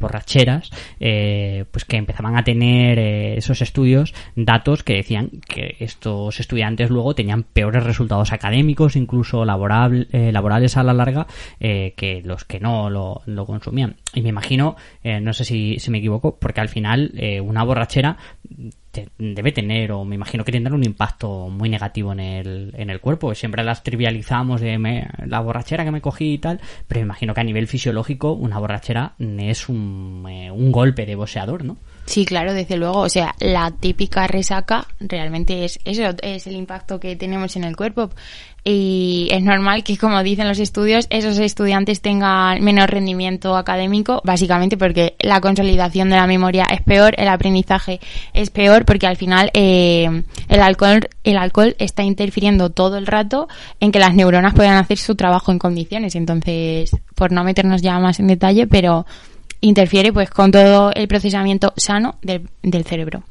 borracheras, 0.00 0.70
pues 0.98 1.84
que 1.86 1.96
empezaban 1.96 2.36
a 2.36 2.44
tener 2.44 2.98
esos 2.98 3.60
estudios 3.62 4.14
datos 4.36 4.82
que 4.82 5.01
decían 5.02 5.30
que 5.46 5.76
estos 5.80 6.40
estudiantes 6.40 6.90
luego 6.90 7.14
tenían 7.14 7.42
peores 7.42 7.84
resultados 7.84 8.32
académicos, 8.32 8.96
incluso 8.96 9.44
laboral, 9.44 10.08
eh, 10.12 10.32
laborales 10.32 10.76
a 10.76 10.82
la 10.82 10.94
larga, 10.94 11.26
eh, 11.60 11.94
que 11.96 12.22
los 12.24 12.44
que 12.44 12.60
no 12.60 12.88
lo, 12.90 13.46
consumían. 13.46 13.96
Y 14.14 14.22
me 14.22 14.28
imagino, 14.28 14.76
eh, 15.02 15.20
no 15.20 15.32
sé 15.32 15.44
si, 15.44 15.78
si, 15.78 15.90
me 15.90 15.98
equivoco, 15.98 16.38
porque 16.38 16.60
al 16.60 16.68
final 16.68 17.12
una 17.42 17.64
borrachera 17.64 18.16
debe 19.18 19.52
tener, 19.52 19.92
o 19.92 20.04
me 20.04 20.14
imagino 20.14 20.44
que 20.44 20.52
tendrá 20.52 20.74
un 20.74 20.84
impacto 20.84 21.48
muy 21.48 21.68
negativo 21.68 22.12
en 22.12 22.20
el, 22.20 22.74
en 22.76 22.90
el 22.90 23.00
cuerpo. 23.00 23.34
Siempre 23.34 23.64
las 23.64 23.82
trivializamos 23.82 24.60
de 24.60 25.06
la 25.26 25.40
borrachera 25.40 25.84
que 25.84 25.90
me 25.90 26.00
cogí 26.00 26.34
y 26.34 26.38
tal, 26.38 26.60
pero 26.86 27.00
me 27.00 27.06
imagino 27.06 27.34
que 27.34 27.40
a 27.40 27.44
nivel 27.44 27.66
fisiológico 27.66 28.32
una 28.32 28.58
borrachera 28.58 29.14
es 29.18 29.68
un, 29.68 30.26
un 30.26 30.72
golpe 30.72 31.06
de 31.06 31.14
boxeador, 31.14 31.64
¿no? 31.64 31.76
Sí, 32.04 32.24
claro, 32.24 32.52
desde 32.52 32.76
luego. 32.76 33.00
O 33.00 33.08
sea, 33.08 33.34
la 33.38 33.70
típica 33.70 34.26
resaca 34.26 34.86
realmente 35.00 35.64
es 35.64 35.78
eso, 35.84 36.02
es 36.22 36.46
el 36.46 36.56
impacto 36.56 36.98
que 36.98 37.16
tenemos 37.16 37.56
en 37.56 37.64
el 37.64 37.76
cuerpo. 37.76 38.10
Y 38.64 39.28
es 39.32 39.42
normal 39.42 39.82
que, 39.82 39.96
como 39.96 40.22
dicen 40.22 40.46
los 40.46 40.60
estudios, 40.60 41.08
esos 41.10 41.38
estudiantes 41.38 42.00
tengan 42.00 42.62
menos 42.62 42.88
rendimiento 42.88 43.56
académico, 43.56 44.20
básicamente 44.24 44.76
porque 44.76 45.16
la 45.18 45.40
consolidación 45.40 46.10
de 46.10 46.16
la 46.16 46.28
memoria 46.28 46.66
es 46.70 46.80
peor, 46.80 47.14
el 47.18 47.26
aprendizaje 47.26 47.98
es 48.32 48.50
peor, 48.50 48.84
porque 48.84 49.08
al 49.08 49.16
final 49.16 49.50
eh, 49.52 50.22
el 50.48 50.60
alcohol, 50.60 51.08
el 51.24 51.38
alcohol 51.38 51.74
está 51.80 52.04
interfiriendo 52.04 52.70
todo 52.70 52.98
el 52.98 53.08
rato 53.08 53.48
en 53.80 53.90
que 53.90 53.98
las 53.98 54.14
neuronas 54.14 54.54
puedan 54.54 54.76
hacer 54.76 54.98
su 54.98 55.16
trabajo 55.16 55.50
en 55.50 55.58
condiciones. 55.58 56.14
Entonces, 56.14 56.92
por 57.16 57.32
no 57.32 57.42
meternos 57.42 57.82
ya 57.82 57.98
más 57.98 58.20
en 58.20 58.28
detalle, 58.28 58.68
pero 58.68 59.06
interfiere 59.62 60.12
pues 60.12 60.28
con 60.28 60.50
todo 60.50 60.92
el 60.92 61.08
procesamiento 61.08 61.72
sano 61.76 62.18
del, 62.20 62.48
del 62.62 62.84
cerebro. 62.84 63.22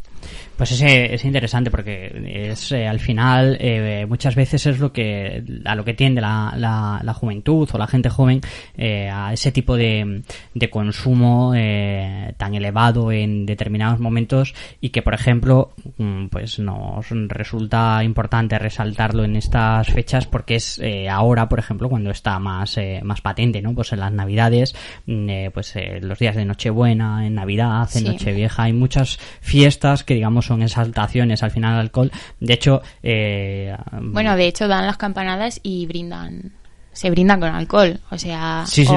Pues 0.58 0.74
es, 0.74 0.82
es 0.84 1.26
interesante 1.26 1.72
porque 1.72 2.52
es 2.52 2.72
eh, 2.72 2.88
al 2.88 3.00
final 3.00 3.58
eh, 3.60 4.06
muchas 4.08 4.36
veces 4.36 4.68
es 4.68 4.80
lo 4.80 4.94
que 4.94 5.44
a 5.66 5.76
lo 5.76 5.84
que 5.84 5.96
tiende 5.96 6.22
la, 6.22 6.54
la, 6.56 7.14
juventud 7.16 7.68
o 7.72 7.78
la 7.78 7.88
gente 7.88 8.10
joven 8.10 8.42
eh, 8.78 9.10
a 9.12 9.34
ese 9.34 9.52
tipo 9.52 9.76
de, 9.76 10.22
de 10.54 10.70
consumo 10.70 11.52
tan 12.38 12.56
elevado 12.56 13.12
en 13.12 13.46
determinados 13.46 14.00
momentos 14.00 14.54
y 14.80 14.90
que 14.90 15.02
por 15.02 15.14
ejemplo 15.14 15.74
mm, 15.98 16.28
pues 16.28 16.60
nos 16.60 17.10
resulta 17.10 18.04
importante 18.04 18.60
resaltarlo 18.60 19.24
en 19.24 19.36
estas 19.36 19.88
fechas 19.88 20.28
porque 20.28 20.56
es 20.56 20.80
ahora 21.10 21.50
por 21.50 21.60
ejemplo 21.60 21.90
cuando 21.90 22.12
está 22.12 22.38
más 22.40 22.78
más 23.04 23.22
patente 23.22 23.62
no 23.62 23.74
pues 23.74 23.94
en 23.94 24.00
las 24.00 24.12
navidades 24.12 24.76
mm, 25.08 25.50
pues 25.54 25.74
los 26.02 26.20
días 26.20 26.36
de 26.36 26.46
Nochebuena 26.46 27.26
en 27.26 27.36
Navidad 27.36 27.90
en 27.96 28.06
Nochevieja 28.06 28.64
hay 28.64 28.74
muchas 28.74 29.18
fiestas 29.42 30.04
que 30.04 30.14
digamos 30.14 30.51
son 30.52 30.62
exaltaciones 30.64 31.44
al 31.44 31.52
final 31.52 31.80
alcohol. 31.80 32.12
De 32.40 32.54
hecho, 32.54 32.82
eh, 33.02 33.74
bueno, 34.02 34.36
de 34.36 34.48
hecho 34.48 34.68
dan 34.68 34.86
las 34.86 34.98
campanadas 34.98 35.60
y 35.64 35.86
brindan 35.86 36.52
se 36.94 37.10
brindan 37.10 37.40
con 37.40 37.48
alcohol, 37.50 37.98
o 38.10 38.18
sea... 38.18 38.66
Sí, 38.68 38.86
sí, 38.86 38.94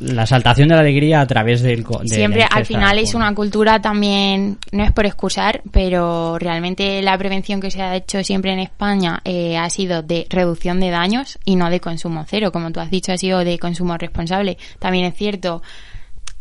la, 0.00 0.22
exaltación 0.22 0.68
de 0.68 0.74
la 0.74 0.82
alegría 0.82 1.22
a 1.22 1.26
través 1.26 1.62
del... 1.62 1.82
siempre, 2.04 2.44
al 2.48 2.66
final 2.66 2.98
es 2.98 3.14
una 3.14 3.34
cultura 3.34 3.80
también, 3.80 4.58
no 4.70 4.84
es 4.84 4.92
por 4.92 5.06
excusar, 5.06 5.62
pero 5.72 6.38
realmente 6.38 7.00
la 7.00 7.16
prevención 7.16 7.58
que 7.58 7.70
se 7.70 7.80
ha 7.80 7.96
hecho 7.96 8.22
siempre 8.22 8.52
en 8.52 8.58
España 8.58 9.22
eh, 9.24 9.56
ha 9.56 9.70
sido 9.70 10.02
de 10.02 10.26
reducción 10.28 10.78
de 10.78 10.90
daños 10.90 11.38
y 11.46 11.56
no 11.56 11.70
de 11.70 11.80
consumo 11.80 12.26
cero, 12.28 12.52
como 12.52 12.70
tú 12.70 12.80
has 12.80 12.90
dicho, 12.90 13.12
ha 13.12 13.16
sido 13.16 13.38
de 13.38 13.58
consumo 13.58 13.96
responsable. 13.96 14.58
También 14.78 15.06
es 15.06 15.14
cierto 15.14 15.62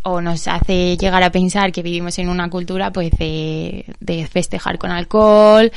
o 0.03 0.21
nos 0.21 0.47
hace 0.47 0.97
llegar 0.97 1.23
a 1.23 1.31
pensar 1.31 1.71
que 1.71 1.83
vivimos 1.83 2.17
en 2.19 2.29
una 2.29 2.49
cultura 2.49 2.91
pues 2.91 3.11
de, 3.11 3.85
festejar 4.31 4.77
con 4.77 4.91
alcohol, 4.91 5.71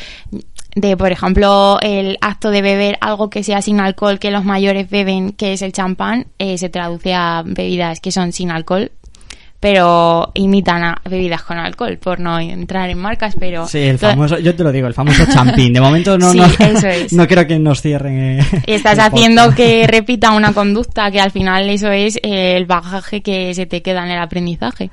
de 0.77 0.97
por 0.97 1.11
ejemplo 1.11 1.79
el 1.83 2.17
acto 2.21 2.51
de 2.51 2.63
beber 2.63 2.97
algo 3.01 3.29
que 3.29 3.43
sea 3.43 3.61
sin 3.61 3.81
alcohol 3.81 4.19
que 4.19 4.31
los 4.31 4.45
mayores 4.45 4.89
beben, 4.89 5.33
que 5.33 5.53
es 5.53 5.63
el 5.63 5.73
champán, 5.73 6.27
eh, 6.39 6.59
se 6.59 6.69
traduce 6.69 7.13
a 7.13 7.43
bebidas 7.45 8.01
que 8.01 8.13
son 8.13 8.33
sin 8.33 8.51
alcohol, 8.51 8.93
pero 9.61 10.33
imitan 10.35 10.83
a 10.83 11.03
bebidas 11.05 11.43
con 11.43 11.59
alcohol, 11.59 11.99
por 11.99 12.19
no 12.19 12.39
entrar 12.39 12.89
en 12.89 12.99
marcas, 12.99 13.37
pero... 13.39 13.69
Sí, 13.69 13.81
el 13.81 13.99
famoso, 13.99 14.39
yo 14.39 14.57
te 14.57 14.65
lo 14.65 14.73
digo, 14.73 14.87
el 14.87 14.95
famoso 14.95 15.27
champín. 15.31 15.75
De 15.75 15.83
momento 15.83 16.17
no, 16.17 16.33
no, 16.35 16.47
no 17.13 17.27
quiero 17.27 17.47
que 17.47 17.59
nos 17.59 17.83
cierren. 17.83 18.41
Eh, 18.41 18.47
Estás 18.67 18.99
haciendo 18.99 19.55
que 19.55 19.87
repita 19.87 20.33
una 20.33 20.55
conducta 20.55 21.11
que 21.11 21.21
al 21.21 21.31
final 21.31 21.69
eso 21.69 21.91
es 21.91 22.19
el 22.23 22.65
bagaje 22.65 23.21
que 23.21 23.53
se 23.53 23.67
te 23.67 23.83
queda 23.83 24.03
en 24.05 24.13
el 24.13 24.19
aprendizaje. 24.19 24.91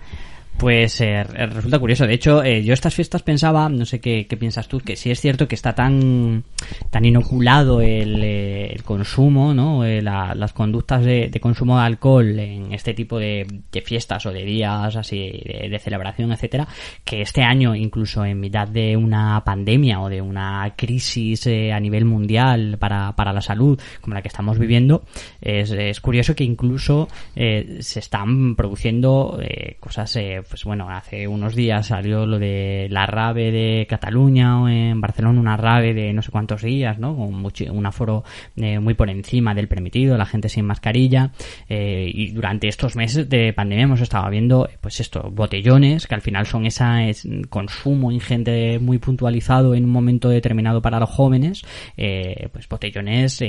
Pues 0.58 1.02
eh, 1.02 1.24
resulta 1.24 1.78
curioso. 1.78 2.08
De 2.08 2.16
hecho, 2.16 2.44
eh, 2.44 2.64
yo 2.64 2.74
estas 2.74 2.96
fiestas 2.96 3.22
pensaba, 3.22 3.70
no 3.70 3.86
sé 3.86 4.00
qué, 4.00 4.26
piensas 4.40 4.68
tú, 4.68 4.80
que 4.80 4.96
sí 4.96 5.12
es 5.12 5.22
cierto 5.22 5.48
que 5.48 5.54
está 5.54 5.76
tan, 5.76 6.46
tan 6.90 7.06
inoculado 7.06 7.80
el, 7.80 8.24
eh, 8.24 8.72
el 8.74 8.84
consumo, 8.84 9.54
¿no? 9.54 9.84
las 9.86 10.54
conductas 10.54 11.06
de, 11.06 11.32
consumo 11.40 11.78
de 11.78 11.86
alcohol 11.86 12.40
en 12.40 12.74
este 12.74 12.96
tipo 12.96 13.20
de, 13.20 13.46
fiestas 13.86 14.26
o 14.26 14.32
de 14.32 14.44
días 14.44 14.96
así 14.96 15.18
de, 15.20 15.80
celebración, 15.80 16.32
etcétera, 16.32 16.68
que 17.06 17.22
este 17.22 17.44
año, 17.44 17.76
incluso 17.76 18.26
en 18.26 18.40
mitad 18.40 18.68
de 18.68 18.98
una 18.98 19.44
pandemia 19.44 20.02
o 20.02 20.10
de 20.10 20.22
una 20.22 20.74
crisis 20.76 21.48
a 21.48 21.80
nivel 21.80 22.06
mundial 22.06 22.78
para, 22.80 23.16
para 23.16 23.32
la 23.32 23.42
salud 23.42 23.80
como 24.02 24.16
la 24.16 24.24
que 24.24 24.28
estamos 24.30 24.58
viviendo, 24.58 25.04
es, 25.40 25.70
es 25.70 26.02
curioso 26.02 26.36
que 26.36 26.44
incluso 26.44 27.08
se 27.36 28.00
están 28.00 28.56
produciendo 28.56 29.40
cosas 29.80 30.18
pues 30.50 30.64
bueno, 30.64 30.90
hace 30.90 31.28
unos 31.28 31.56
días 31.56 31.88
salió 31.88 32.26
lo 32.26 32.40
de 32.40 32.88
la 32.90 33.06
rave 33.06 33.52
de 33.52 33.86
Cataluña 33.88 34.62
o 34.62 34.70
en 34.70 35.00
Barcelona 35.02 35.40
una 35.40 35.58
rave 35.58 35.94
de 35.94 36.14
no 36.14 36.22
sé 36.22 36.32
cuántos 36.32 36.62
días, 36.62 36.98
¿no? 37.00 37.16
Con 37.16 37.34
un 37.36 37.86
aforo 37.86 38.24
eh, 38.56 38.80
muy 38.80 38.94
por 38.94 39.10
encima 39.10 39.54
del 39.54 39.68
permitido, 39.68 40.18
la 40.18 40.26
gente 40.26 40.50
sin 40.50 40.66
mascarilla 40.66 41.32
eh, 41.70 42.10
y 42.14 42.32
durante 42.32 42.68
estos 42.68 42.96
meses 42.96 43.30
de 43.30 43.54
pandemia 43.54 43.86
hemos 43.86 44.02
estado 44.02 44.30
viendo 44.30 44.70
pues 44.82 45.00
esto, 45.00 45.30
botellones 45.32 46.08
que 46.08 46.16
al 46.16 46.22
final 46.22 46.46
son 46.46 46.66
ese 46.66 47.12
consumo 47.50 48.12
ingente 48.12 48.80
muy 48.80 48.98
puntualizado 48.98 49.76
en 49.76 49.86
un 49.86 49.92
momento 49.92 50.30
determinado 50.30 50.82
para 50.82 51.00
los 51.00 51.10
jóvenes, 51.10 51.64
eh, 51.98 52.50
pues 52.52 52.68
botellones 52.68 53.44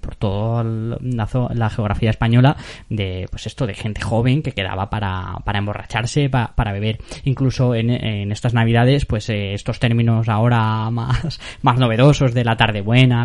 por 0.00 0.16
toda 0.16 0.64
la, 0.64 1.70
geografía 1.70 2.10
española 2.10 2.56
de 2.88 3.26
pues 3.30 3.46
esto 3.46 3.66
de 3.66 3.74
gente 3.74 4.00
joven 4.00 4.42
que 4.42 4.52
quedaba 4.52 4.90
para, 4.90 5.36
para 5.44 5.58
emborracharse, 5.58 6.28
para 6.32 6.72
beber. 6.72 6.98
Incluso 7.24 7.76
en, 7.76 7.90
estas 8.32 8.54
navidades, 8.54 9.06
pues 9.06 9.28
eh, 9.28 9.54
estos 9.54 9.78
términos 9.78 10.28
ahora 10.28 10.90
más, 10.90 11.38
más 11.62 11.78
novedosos 11.78 12.34
de 12.34 12.44
la 12.44 12.56
tarde 12.56 12.80
buena, 12.80 13.24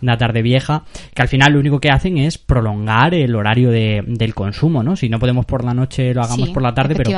la, 0.00 0.16
tarde 0.18 0.42
vieja, 0.42 0.82
que 1.14 1.22
al 1.22 1.28
final 1.28 1.52
lo 1.52 1.60
único 1.60 1.80
que 1.80 1.90
hacen 1.90 2.18
es 2.18 2.38
prolongar 2.38 3.14
el 3.14 3.36
horario 3.36 3.70
de, 3.70 4.02
del 4.04 4.34
consumo, 4.34 4.82
¿no? 4.82 4.96
Si 4.96 5.08
no 5.08 5.18
podemos 5.18 5.46
por 5.46 5.64
la 5.64 5.74
noche, 5.74 6.12
lo 6.12 6.22
hagamos 6.22 6.50
por 6.50 6.62
la 6.62 6.74
tarde, 6.74 6.96
pero 6.96 7.10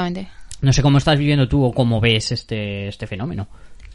no 0.61 0.73
sé 0.73 0.83
cómo 0.83 0.99
estás 0.99 1.19
viviendo 1.19 1.49
tú 1.49 1.65
o 1.65 1.73
cómo 1.73 2.01
ves 2.01 2.33
este, 2.33 2.89
este 2.89 3.07
fenómeno. 3.07 3.49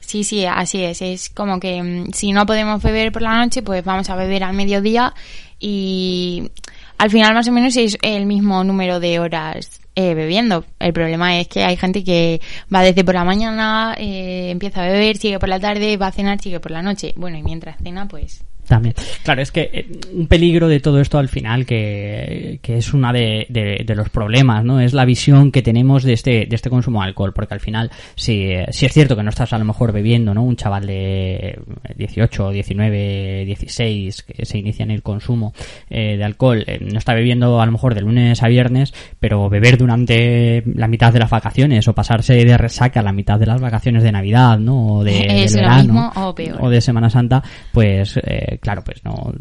Sí, 0.08 0.24
sí, 0.24 0.46
así 0.46 0.84
es. 0.84 1.02
Es 1.02 1.30
como 1.30 1.60
que 1.60 1.84
mm, 1.84 2.14
si 2.14 2.32
no 2.32 2.46
podemos 2.46 2.82
beber 2.82 3.12
por 3.12 3.22
la 3.22 3.44
noche, 3.44 3.62
pues 3.62 3.84
vamos 3.84 4.10
a 4.10 4.16
beber 4.16 4.44
al 4.44 4.54
mediodía 4.54 5.14
y 5.60 6.50
al 6.98 7.10
final 7.10 7.34
más 7.34 7.48
o 7.48 7.52
menos 7.52 7.76
es 7.78 7.98
el 8.02 8.26
mismo 8.26 8.64
número 8.64 9.00
de 9.00 9.20
horas 9.20 9.82
eh, 9.96 10.14
bebiendo. 10.14 10.66
El 10.80 10.94
problema 10.94 11.40
es 11.40 11.48
que 11.48 11.64
hay 11.64 11.78
gente 11.78 12.04
que 12.04 12.42
va 12.74 12.82
desde 12.82 13.04
por 13.04 13.16
la 13.16 13.24
mañana, 13.24 13.96
eh, 13.98 14.50
empieza 14.52 14.84
a 14.84 14.88
beber, 14.88 15.18
sigue 15.18 15.40
por 15.40 15.50
la 15.50 15.60
tarde, 15.60 15.98
va 15.98 16.08
a 16.08 16.12
cenar, 16.12 16.40
sigue 16.40 16.60
por 16.60 16.72
la 16.72 16.82
noche. 16.82 17.14
Bueno, 17.18 17.38
y 17.38 17.44
mientras 17.44 17.78
cena, 17.82 18.08
pues 18.08 18.44
También. 18.68 18.96
Claro, 19.24 19.42
es 19.42 19.52
que 19.52 19.70
eh, 19.72 19.88
un 20.14 20.28
peligro 20.28 20.68
de 20.68 20.80
todo 20.80 21.00
esto 21.00 21.18
al 21.18 21.30
final, 21.30 21.66
que, 21.66 22.60
que 22.62 22.78
es 22.78 22.94
una 22.94 23.14
de, 23.14 23.46
de, 23.50 23.96
los 23.96 24.10
problemas, 24.10 24.64
¿no? 24.64 24.80
Es 24.82 24.94
la 24.94 25.06
visión 25.06 25.52
que 25.52 25.62
tenemos 25.62 26.04
de 26.04 26.14
este, 26.14 26.46
de 26.46 26.56
este 26.56 26.70
consumo 26.70 27.02
de 27.02 27.08
alcohol, 27.08 27.34
porque 27.34 27.54
al 27.54 27.60
final, 27.60 27.90
si, 28.16 28.50
si 28.70 28.86
es 28.86 28.94
cierto 28.94 29.16
que 29.16 29.24
no 29.24 29.30
estás 29.30 29.54
a 29.54 29.58
lo 29.58 29.66
mejor 29.66 29.94
bebiendo, 29.94 30.34
¿no? 30.34 30.44
Un 30.44 30.58
chaval 30.58 30.86
de 30.86 31.60
18, 31.96 32.52
19, 32.52 33.46
16 33.46 34.24
que 34.24 34.46
se 34.46 34.58
inicia 34.58 34.84
en 34.84 34.92
el 34.92 35.02
consumo 35.02 35.54
eh, 35.90 36.18
de 36.18 36.24
alcohol, 36.24 36.64
eh, 36.68 36.80
no 36.82 36.98
está 36.98 37.14
bebiendo 37.14 37.62
a 37.62 37.66
lo 37.66 37.72
mejor 37.72 37.96
de 37.96 38.02
lunes 38.02 38.44
a 38.44 38.48
viernes, 38.48 38.94
pero 39.20 39.50
beber 39.50 39.78
durante 39.78 40.64
la 40.66 40.88
mitad 40.88 41.14
de 41.14 41.20
las 41.20 41.30
vacaciones 41.30 41.88
o 41.88 41.94
pasarse 41.94 42.34
de 42.34 42.58
resaca 42.58 43.00
a 43.00 43.04
la 43.04 43.14
mitad 43.14 43.40
de 43.40 43.46
las 43.46 43.62
vacaciones 43.62 44.04
de 44.04 44.12
Navidad, 44.12 44.60
¿no? 44.60 44.98
O 44.98 45.04
de, 45.04 45.48
verano, 45.54 46.12
o, 46.16 46.70
de 46.70 46.82
Semana 46.82 47.10
Santa, 47.10 47.42
pues 47.72 48.18
eh, 48.24 48.57
claro, 48.60 48.84
pues 48.84 49.04
no, 49.04 49.34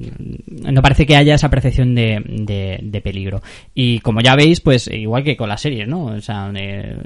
no 0.47 0.83
parece 0.83 1.07
que 1.07 1.17
haya 1.17 1.35
esa 1.35 1.51
percepción 1.51 1.95
de, 1.95 2.81
de, 2.83 3.01
peligro. 3.01 3.43
Y 3.75 4.01
como 4.01 4.21
ya 4.21 4.35
veis, 4.35 4.61
pues 4.61 4.89
igual 4.89 5.23
que 5.23 5.37
con 5.37 5.49
las 5.49 5.61
series, 5.61 5.87
¿no? 5.87 6.07
O 6.07 6.21
sea, 6.21 6.51
eh, 6.55 6.97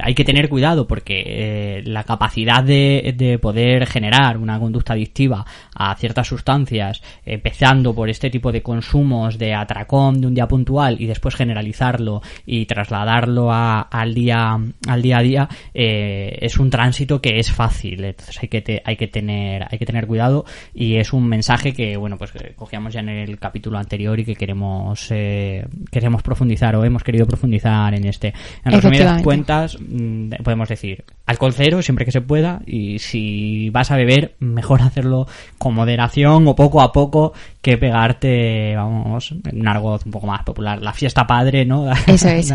hay 0.00 0.14
que 0.14 0.24
tener 0.24 0.48
cuidado 0.48 0.86
porque 0.86 1.22
eh, 1.26 1.82
la 1.84 2.04
capacidad 2.04 2.62
de, 2.62 3.14
de 3.16 3.38
poder 3.38 3.86
generar 3.86 4.38
una 4.38 4.58
conducta 4.58 4.94
adictiva 4.94 5.44
a 5.74 5.94
ciertas 5.96 6.26
sustancias, 6.26 7.02
empezando 7.24 7.94
por 7.94 8.08
este 8.08 8.30
tipo 8.30 8.52
de 8.52 8.62
consumos 8.62 9.38
de 9.38 9.54
atracón 9.54 10.20
de 10.20 10.26
un 10.26 10.34
día 10.34 10.48
puntual 10.48 11.00
y 11.00 11.06
después 11.06 11.34
generalizarlo 11.34 12.22
y 12.46 12.66
trasladarlo 12.66 13.52
a, 13.52 13.82
al 13.82 14.14
día 14.14 14.58
al 14.88 15.02
día 15.02 15.18
a 15.18 15.22
día, 15.22 15.48
es 15.74 16.58
un 16.58 16.70
tránsito 16.70 17.20
que 17.20 17.38
es 17.38 17.52
fácil. 17.52 18.04
Entonces 18.04 18.38
hay 18.42 18.48
que 18.48 18.82
hay 18.84 18.96
que 18.96 19.08
tener 19.08 19.66
hay 19.70 19.78
que 19.78 19.86
tener 19.86 20.06
cuidado 20.06 20.44
y 20.74 20.96
es 20.96 21.12
un 21.12 21.28
mensaje 21.38 21.72
que, 21.72 21.96
bueno, 21.96 22.18
pues 22.18 22.32
cogíamos 22.56 22.92
ya 22.92 23.00
en 23.00 23.10
el 23.10 23.38
capítulo 23.38 23.78
anterior 23.78 24.18
y 24.18 24.24
que 24.24 24.34
queremos, 24.34 25.06
eh, 25.10 25.64
queremos 25.90 26.22
profundizar 26.22 26.74
o 26.74 26.84
hemos 26.84 27.04
querido 27.04 27.26
profundizar 27.26 27.94
en 27.94 28.06
este. 28.06 28.34
En 28.64 28.72
resumidas 28.72 29.22
cuentas, 29.22 29.78
mm, 29.80 30.30
podemos 30.42 30.68
decir 30.68 31.04
alcohol 31.26 31.52
cero 31.54 31.80
siempre 31.80 32.04
que 32.04 32.10
se 32.10 32.22
pueda 32.22 32.60
y 32.66 32.98
si 32.98 33.70
vas 33.70 33.92
a 33.92 33.96
beber, 33.96 34.34
mejor 34.40 34.82
hacerlo 34.82 35.28
con 35.58 35.74
moderación 35.74 36.48
o 36.48 36.56
poco 36.56 36.82
a 36.82 36.90
poco 36.90 37.32
que 37.62 37.78
pegarte, 37.78 38.74
vamos, 38.74 39.32
en 39.44 39.68
algo 39.68 39.98
un 40.04 40.10
poco 40.10 40.26
más 40.26 40.42
popular, 40.42 40.82
la 40.82 40.92
fiesta 40.92 41.24
padre, 41.24 41.64
¿no? 41.64 41.90
Eso 42.06 42.28
es. 42.30 42.52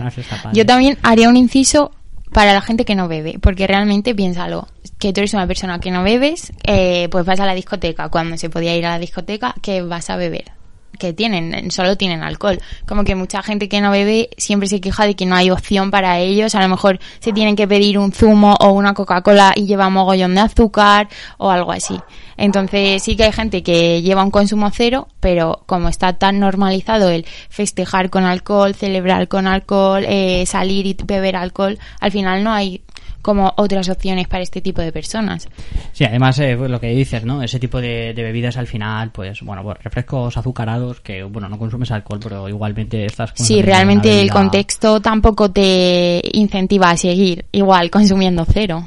Yo 0.51 0.65
también 0.65 0.97
haría 1.03 1.29
un 1.29 1.37
inciso 1.37 1.91
para 2.33 2.51
la 2.53 2.61
gente 2.61 2.83
que 2.83 2.95
no 2.95 3.07
bebe, 3.07 3.37
porque 3.39 3.65
realmente 3.65 4.13
piénsalo, 4.13 4.67
que 5.03 5.11
tú 5.11 5.19
eres 5.19 5.33
una 5.33 5.47
persona 5.47 5.79
que 5.79 5.91
no 5.91 6.01
bebes, 6.01 6.53
eh, 6.63 7.09
pues 7.11 7.25
vas 7.25 7.37
a 7.41 7.45
la 7.45 7.53
discoteca, 7.53 8.07
cuando 8.07 8.37
se 8.37 8.49
podía 8.49 8.73
ir 8.73 8.85
a 8.85 8.91
la 8.91 8.99
discoteca, 8.99 9.53
que 9.61 9.81
vas 9.81 10.09
a 10.09 10.15
beber 10.15 10.53
que 10.97 11.11
tienen, 11.11 11.71
solo 11.71 11.97
tienen 11.97 12.23
alcohol. 12.23 12.59
Como 12.87 13.03
que 13.03 13.15
mucha 13.15 13.41
gente 13.41 13.67
que 13.67 13.81
no 13.81 13.91
bebe 13.91 14.29
siempre 14.37 14.69
se 14.69 14.79
queja 14.79 15.05
de 15.05 15.15
que 15.15 15.25
no 15.25 15.35
hay 15.35 15.49
opción 15.49 15.91
para 15.91 16.19
ellos. 16.19 16.55
A 16.55 16.61
lo 16.61 16.69
mejor 16.69 16.99
se 17.19 17.33
tienen 17.33 17.55
que 17.55 17.67
pedir 17.67 17.97
un 17.97 18.13
zumo 18.13 18.55
o 18.59 18.71
una 18.71 18.93
Coca-Cola 18.93 19.53
y 19.55 19.65
lleva 19.65 19.89
mogollón 19.89 20.35
de 20.35 20.41
azúcar 20.41 21.09
o 21.37 21.49
algo 21.49 21.71
así. 21.71 21.99
Entonces 22.37 23.03
sí 23.03 23.15
que 23.17 23.25
hay 23.25 23.31
gente 23.31 23.63
que 23.63 24.01
lleva 24.03 24.23
un 24.23 24.31
consumo 24.31 24.69
cero, 24.71 25.07
pero 25.19 25.63
como 25.65 25.89
está 25.89 26.13
tan 26.13 26.39
normalizado 26.39 27.09
el 27.09 27.25
festejar 27.49 28.09
con 28.09 28.23
alcohol, 28.23 28.75
celebrar 28.75 29.27
con 29.27 29.47
alcohol, 29.47 30.05
eh, 30.07 30.45
salir 30.45 30.85
y 30.85 30.95
beber 31.03 31.35
alcohol, 31.35 31.77
al 31.99 32.11
final 32.11 32.43
no 32.43 32.53
hay 32.53 32.83
como 33.23 33.53
otras 33.57 33.89
opciones 33.89 34.27
para 34.27 34.43
este 34.43 34.61
tipo 34.61 34.81
de 34.81 34.91
personas. 34.91 35.47
Sí, 35.93 36.03
además 36.03 36.37
eh, 36.39 36.55
pues 36.55 36.69
lo 36.69 36.79
que 36.79 36.89
dices, 36.89 37.25
¿no? 37.25 37.41
Ese 37.41 37.57
tipo 37.57 37.81
de, 37.81 38.13
bebidas 38.15 38.57
al 38.57 38.67
final, 38.67 39.09
pues 39.11 39.41
bueno, 39.41 39.63
pues, 39.63 39.81
refrescos 39.81 40.37
azucarados 40.37 40.99
que, 40.99 41.23
bueno, 41.23 41.49
no 41.49 41.57
consumes 41.57 41.89
alcohol, 41.89 42.19
pero 42.21 42.47
igualmente 42.47 43.05
estás 43.05 43.31
Sí, 43.33 43.61
realmente 43.61 44.21
el 44.21 44.29
contexto 44.29 44.99
tampoco 44.99 45.49
te 45.49 46.21
incentiva 46.33 46.91
a 46.91 46.97
seguir 46.97 47.45
igual 47.51 47.89
consumiendo 47.89 48.45
cero. 48.45 48.83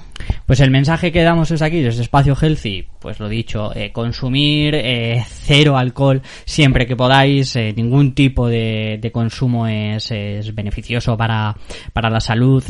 Pues 0.46 0.60
el 0.60 0.70
mensaje 0.70 1.12
que 1.12 1.22
damos 1.22 1.50
es 1.50 1.62
aquí, 1.62 1.80
desde 1.80 2.02
Espacio 2.02 2.36
Healthy, 2.40 2.86
pues 3.00 3.20
lo 3.20 3.28
dicho, 3.28 3.74
eh, 3.74 3.92
consumir 3.92 4.74
eh, 4.74 5.24
cero 5.28 5.76
alcohol 5.76 6.22
siempre 6.44 6.86
que 6.86 6.96
podáis, 6.96 7.54
eh, 7.56 7.72
ningún 7.76 8.14
tipo 8.14 8.48
de, 8.48 9.10
consumo 9.12 9.66
es, 9.66 10.12
beneficioso 10.54 11.16
para, 11.16 11.54
para 11.92 12.10
la 12.10 12.20
salud, 12.20 12.64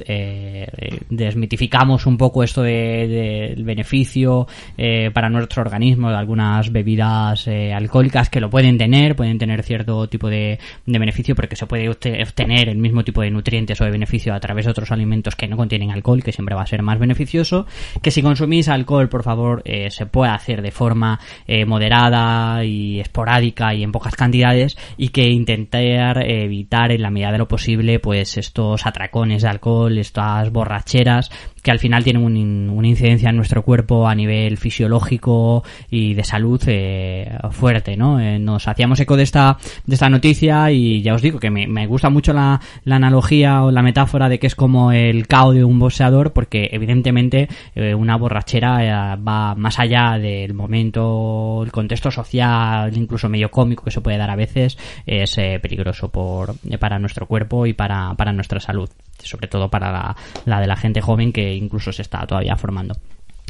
desmitificamos 1.09 2.07
un 2.07 2.19
poco 2.19 2.43
esto 2.43 2.63
del 2.63 3.65
beneficio 3.65 4.47
para 5.13 5.31
nuestro 5.31 5.63
organismo 5.63 6.11
de 6.11 6.17
algunas 6.17 6.71
bebidas 6.71 7.49
alcohólicas 7.49 8.29
que 8.29 8.41
lo 8.41 8.51
pueden 8.51 8.77
tener, 8.77 9.17
pueden 9.17 9.39
tener 9.39 9.63
cierto 9.63 10.07
tipo 10.09 10.29
de, 10.29 10.59
de 10.85 10.99
beneficio 10.99 11.35
porque 11.35 11.57
se 11.57 11.67
puede 11.67 11.89
obtener 11.89 12.69
el 12.69 12.79
mismo 12.79 13.03
tipo 13.03 13.23
de 13.23 13.31
nutrientes 13.31 13.81
o 13.81 13.85
de 13.85 13.91
beneficio 13.91 14.35
a 14.35 14.41
través 14.41 14.67
de 14.67 14.71
otros 14.71 14.93
alimentos 14.93 15.35
que 15.35 15.49
no 15.49 15.57
contienen 15.57 15.91
alcohol, 15.91 16.23
que 16.23 16.33
siempre 16.33 16.55
va 16.55 16.63
a 16.63 16.67
ser 16.67 16.83
más 16.83 16.99
beneficioso, 16.99 17.46
que 18.03 18.11
si 18.11 18.23
consumís 18.23 18.69
alcohol, 18.69 19.09
por 19.09 19.23
favor, 19.23 19.63
se 19.91 20.07
puede 20.07 20.33
hacer 20.33 20.63
de 20.63 20.71
forma 20.71 21.19
eh, 21.47 21.65
moderada 21.65 22.65
y 22.65 23.01
esporádica 23.01 23.75
y 23.75 23.83
en 23.83 23.93
pocas 23.93 24.15
cantidades 24.15 24.77
y 24.97 25.09
que 25.09 25.29
intentar 25.29 26.23
evitar 26.29 26.93
en 26.93 27.03
la 27.03 27.11
medida 27.11 27.33
de 27.33 27.39
lo 27.39 27.49
posible 27.49 27.99
pues 27.99 28.37
estos 28.37 28.87
atracones 28.87 29.43
de 29.43 29.49
alcohol, 29.49 29.99
estas 29.99 30.51
borracheras 30.51 31.31
que 31.67 31.73
al 31.73 31.81
final 31.81 32.05
tienen 32.05 32.23
una 32.23 32.87
incidencia 32.87 33.29
en 33.29 33.35
nuestro 33.35 33.65
cuerpo 33.65 34.07
a 34.07 34.15
nivel 34.15 34.57
fisiológico 34.57 35.65
y 35.91 36.15
de 36.15 36.23
salud 36.23 36.63
eh, 36.69 37.37
fuerte, 37.51 37.97
¿no? 37.97 38.21
Eh, 38.21 38.39
nos 38.39 38.69
hacíamos 38.69 39.01
eco 39.01 39.17
de 39.17 39.25
esta, 39.25 39.59
de 39.85 39.95
esta 39.95 40.09
noticia 40.09 40.71
y 40.71 41.03
ya 41.03 41.15
os 41.15 41.23
digo 41.23 41.41
que 41.41 41.51
me, 41.51 41.87
gusta 41.89 42.09
mucho 42.09 42.33
la, 42.33 42.61
analogía 42.89 43.65
o 43.65 43.73
la 43.73 43.83
metáfora 43.83 44.29
de 44.29 44.39
que 44.39 44.47
es 44.47 44.55
como 44.55 44.93
el 44.93 45.27
cao 45.27 45.51
de 45.51 45.65
un 45.65 45.81
boxeador 45.81 46.33
porque 46.33 46.69
evidentemente 46.71 47.49
una 47.75 48.17
borrachera 48.17 49.17
va 49.17 49.57
más 49.57 49.81
allá 49.81 50.19
del 50.21 50.55
momento, 50.55 51.65
el 51.65 51.73
contexto 51.73 52.13
social, 52.13 52.97
incluso 52.97 53.29
medio 53.29 53.51
cómico 53.51 53.83
que 53.83 53.91
se 53.91 54.01
puede 54.01 54.19
dar 54.19 54.31
a 54.31 54.37
veces, 54.37 54.79
es 55.05 55.37
eh, 55.39 55.59
peligroso 55.61 56.11
por, 56.11 56.55
para 56.79 57.01
nuestro 57.01 57.27
cuerpo 57.27 57.67
y 57.67 57.73
para, 57.73 58.15
para 58.15 58.33
nuestra 58.33 58.61
salud, 58.61 58.89
sobre 59.19 59.49
todo 59.49 59.69
para 59.69 59.91
la, 59.91 60.17
la 60.45 60.61
de 60.61 60.69
la 60.69 60.77
gente 60.77 61.01
joven 61.01 61.33
que 61.33 61.56
incluso 61.57 61.93
se 61.93 62.03
está 62.03 62.27
todavía 62.27 62.57
formando. 62.57 62.95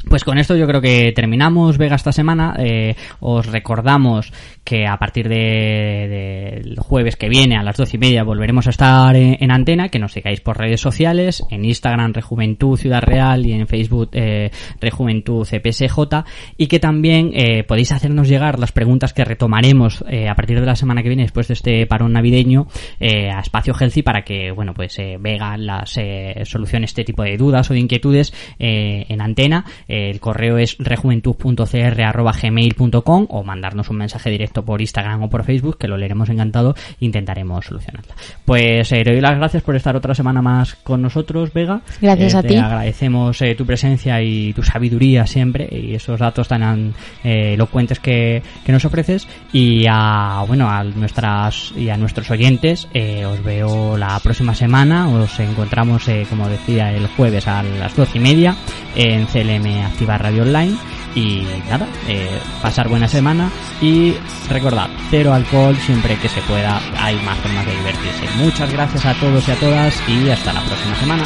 Pues 0.09 0.25
con 0.25 0.39
esto 0.39 0.55
yo 0.55 0.67
creo 0.67 0.81
que 0.81 1.13
terminamos 1.13 1.79
Vega 1.79 1.97
esta 1.97 2.13
semana. 2.13 2.55
Eh, 2.59 2.95
os 3.21 3.47
recordamos 3.47 4.33
que 4.67 4.85
a 4.85 4.97
partir 4.99 5.29
del 5.29 6.65
de, 6.65 6.75
jueves 6.79 7.15
que 7.17 7.29
viene 7.29 7.57
a 7.57 7.63
las 7.63 7.77
doce 7.77 7.97
y 7.97 8.01
media 8.01 8.25
volveremos 8.25 8.67
a 8.67 8.71
estar 8.71 9.15
en, 9.15 9.51
antena, 9.53 9.89
que 9.89 10.01
nos 10.01 10.13
sigáis 10.13 10.41
por 10.41 10.59
redes 10.59 10.81
sociales, 10.81 11.45
en 11.51 11.65
Instagram 11.65 12.13
Rejuventud 12.13 12.77
Ciudad 12.77 13.01
Real 13.01 13.47
y 13.47 13.53
en 13.53 13.69
Facebook 13.69 14.11
eh, 14.13 14.51
Rejuventud 14.81 15.47
CPSJ 15.47 16.25
y 16.57 16.67
que 16.67 16.81
también 16.81 17.31
eh, 17.33 17.63
podéis 17.63 17.93
hacernos 17.93 18.29
llegar 18.29 18.59
las 18.59 18.73
preguntas 18.73 19.15
que 19.15 19.25
retomaremos 19.25 20.05
eh, 20.09 20.29
a 20.29 20.35
partir 20.35 20.59
de 20.59 20.67
la 20.67 20.75
semana 20.75 21.03
que 21.03 21.11
viene 21.11 21.23
después 21.23 21.47
de 21.47 21.55
este 21.55 21.87
parón 21.87 22.13
navideño 22.13 22.67
eh, 22.99 23.31
a 23.31 23.39
Espacio 23.39 23.73
Healthy 23.73 24.03
para 24.03 24.23
que 24.23 24.51
bueno 24.51 24.75
pues 24.75 24.97
Vega 25.21 25.57
las 25.57 25.99
solucione 26.45 26.87
este 26.87 27.05
tipo 27.05 27.23
de 27.23 27.37
dudas 27.37 27.71
o 27.71 27.75
de 27.75 27.81
inquietudes 27.81 28.33
en 28.59 29.21
antena 29.21 29.65
el 29.89 30.21
correo 30.21 30.59
es 30.59 30.77
rejuventud.cr.gmail.com 30.79 33.27
o 33.29 33.43
mandarnos 33.45 33.91
un 33.91 33.99
mensaje 33.99 34.31
directo 34.31 34.65
por 34.65 34.81
Instagram 34.81 35.25
o 35.25 35.29
por 35.29 35.45
Facebook, 35.45 35.77
que 35.79 35.89
lo 35.89 35.97
leeremos 35.97 36.29
encantado 36.29 36.75
e 37.01 37.05
intentaremos 37.05 37.67
solucionarla. 37.67 38.15
Pues 38.45 38.93
eh, 38.93 39.03
te 39.05 39.13
doy 39.13 39.21
las 39.21 39.37
gracias 39.37 39.63
por 39.63 39.77
estar 39.77 39.95
otra 39.97 40.15
semana 40.15 40.43
más 40.43 40.75
con 40.75 41.03
nosotros, 41.03 41.53
Vega. 41.53 41.81
Gracias 42.01 42.35
eh, 42.35 42.39
a 42.39 42.43
ti. 42.43 42.57
agradecemos 42.57 43.41
eh, 43.43 43.55
tu 43.55 43.65
presencia 43.65 44.21
y 44.23 44.53
tu 44.53 44.63
sabiduría 44.63 45.27
siempre 45.27 45.69
y 45.71 45.95
esos 45.95 46.19
datos 46.19 46.49
tan 46.49 46.95
elocuentes 47.23 48.01
que, 48.01 48.43
que, 48.65 48.73
nos 48.73 48.85
ofreces. 48.85 49.29
Y 49.53 49.85
a, 49.89 50.45
bueno, 50.47 50.69
a 50.69 50.83
nuestras 50.85 51.73
y 51.77 51.91
a 51.91 51.97
nuestros 51.97 52.31
oyentes, 52.31 52.87
os 52.87 53.45
veo 53.45 53.97
la 53.97 54.19
próxima 54.21 54.55
semana. 54.55 55.09
Os 55.09 55.39
encontramos, 55.41 56.07
como 56.29 56.49
decía, 56.49 56.93
el 56.93 57.07
jueves 57.09 57.47
a 57.47 57.63
las 57.63 57.97
doce 57.97 58.19
y 58.19 58.21
media 58.21 58.57
en 58.95 59.27
CLM 59.27 59.76
activar 59.83 60.23
Radio 60.23 60.43
Online 60.43 60.77
y 61.15 61.47
nada, 61.69 61.87
eh, 62.07 62.39
pasar 62.63 62.89
buena 62.89 63.09
semana 63.09 63.51
y 63.81 64.15
recordad, 64.49 64.89
cero 65.11 65.33
alcohol 65.33 65.77
siempre 65.77 66.17
que 66.19 66.29
se 66.29 66.43
pueda, 66.43 66.81
hay 66.99 67.17
más 67.23 67.39
formas 67.39 67.67
de 67.67 67.77
divertirse. 67.77 68.29
Muchas 68.37 68.73
gracias 68.73 69.07
a 69.07 69.15
todos 69.15 69.47
y 69.49 69.51
a 69.51 69.57
todas 69.57 69.95
y 70.09 70.31
hasta 70.31 70.53
la 70.53 70.61
próxima 70.63 70.97
semana. 70.97 71.25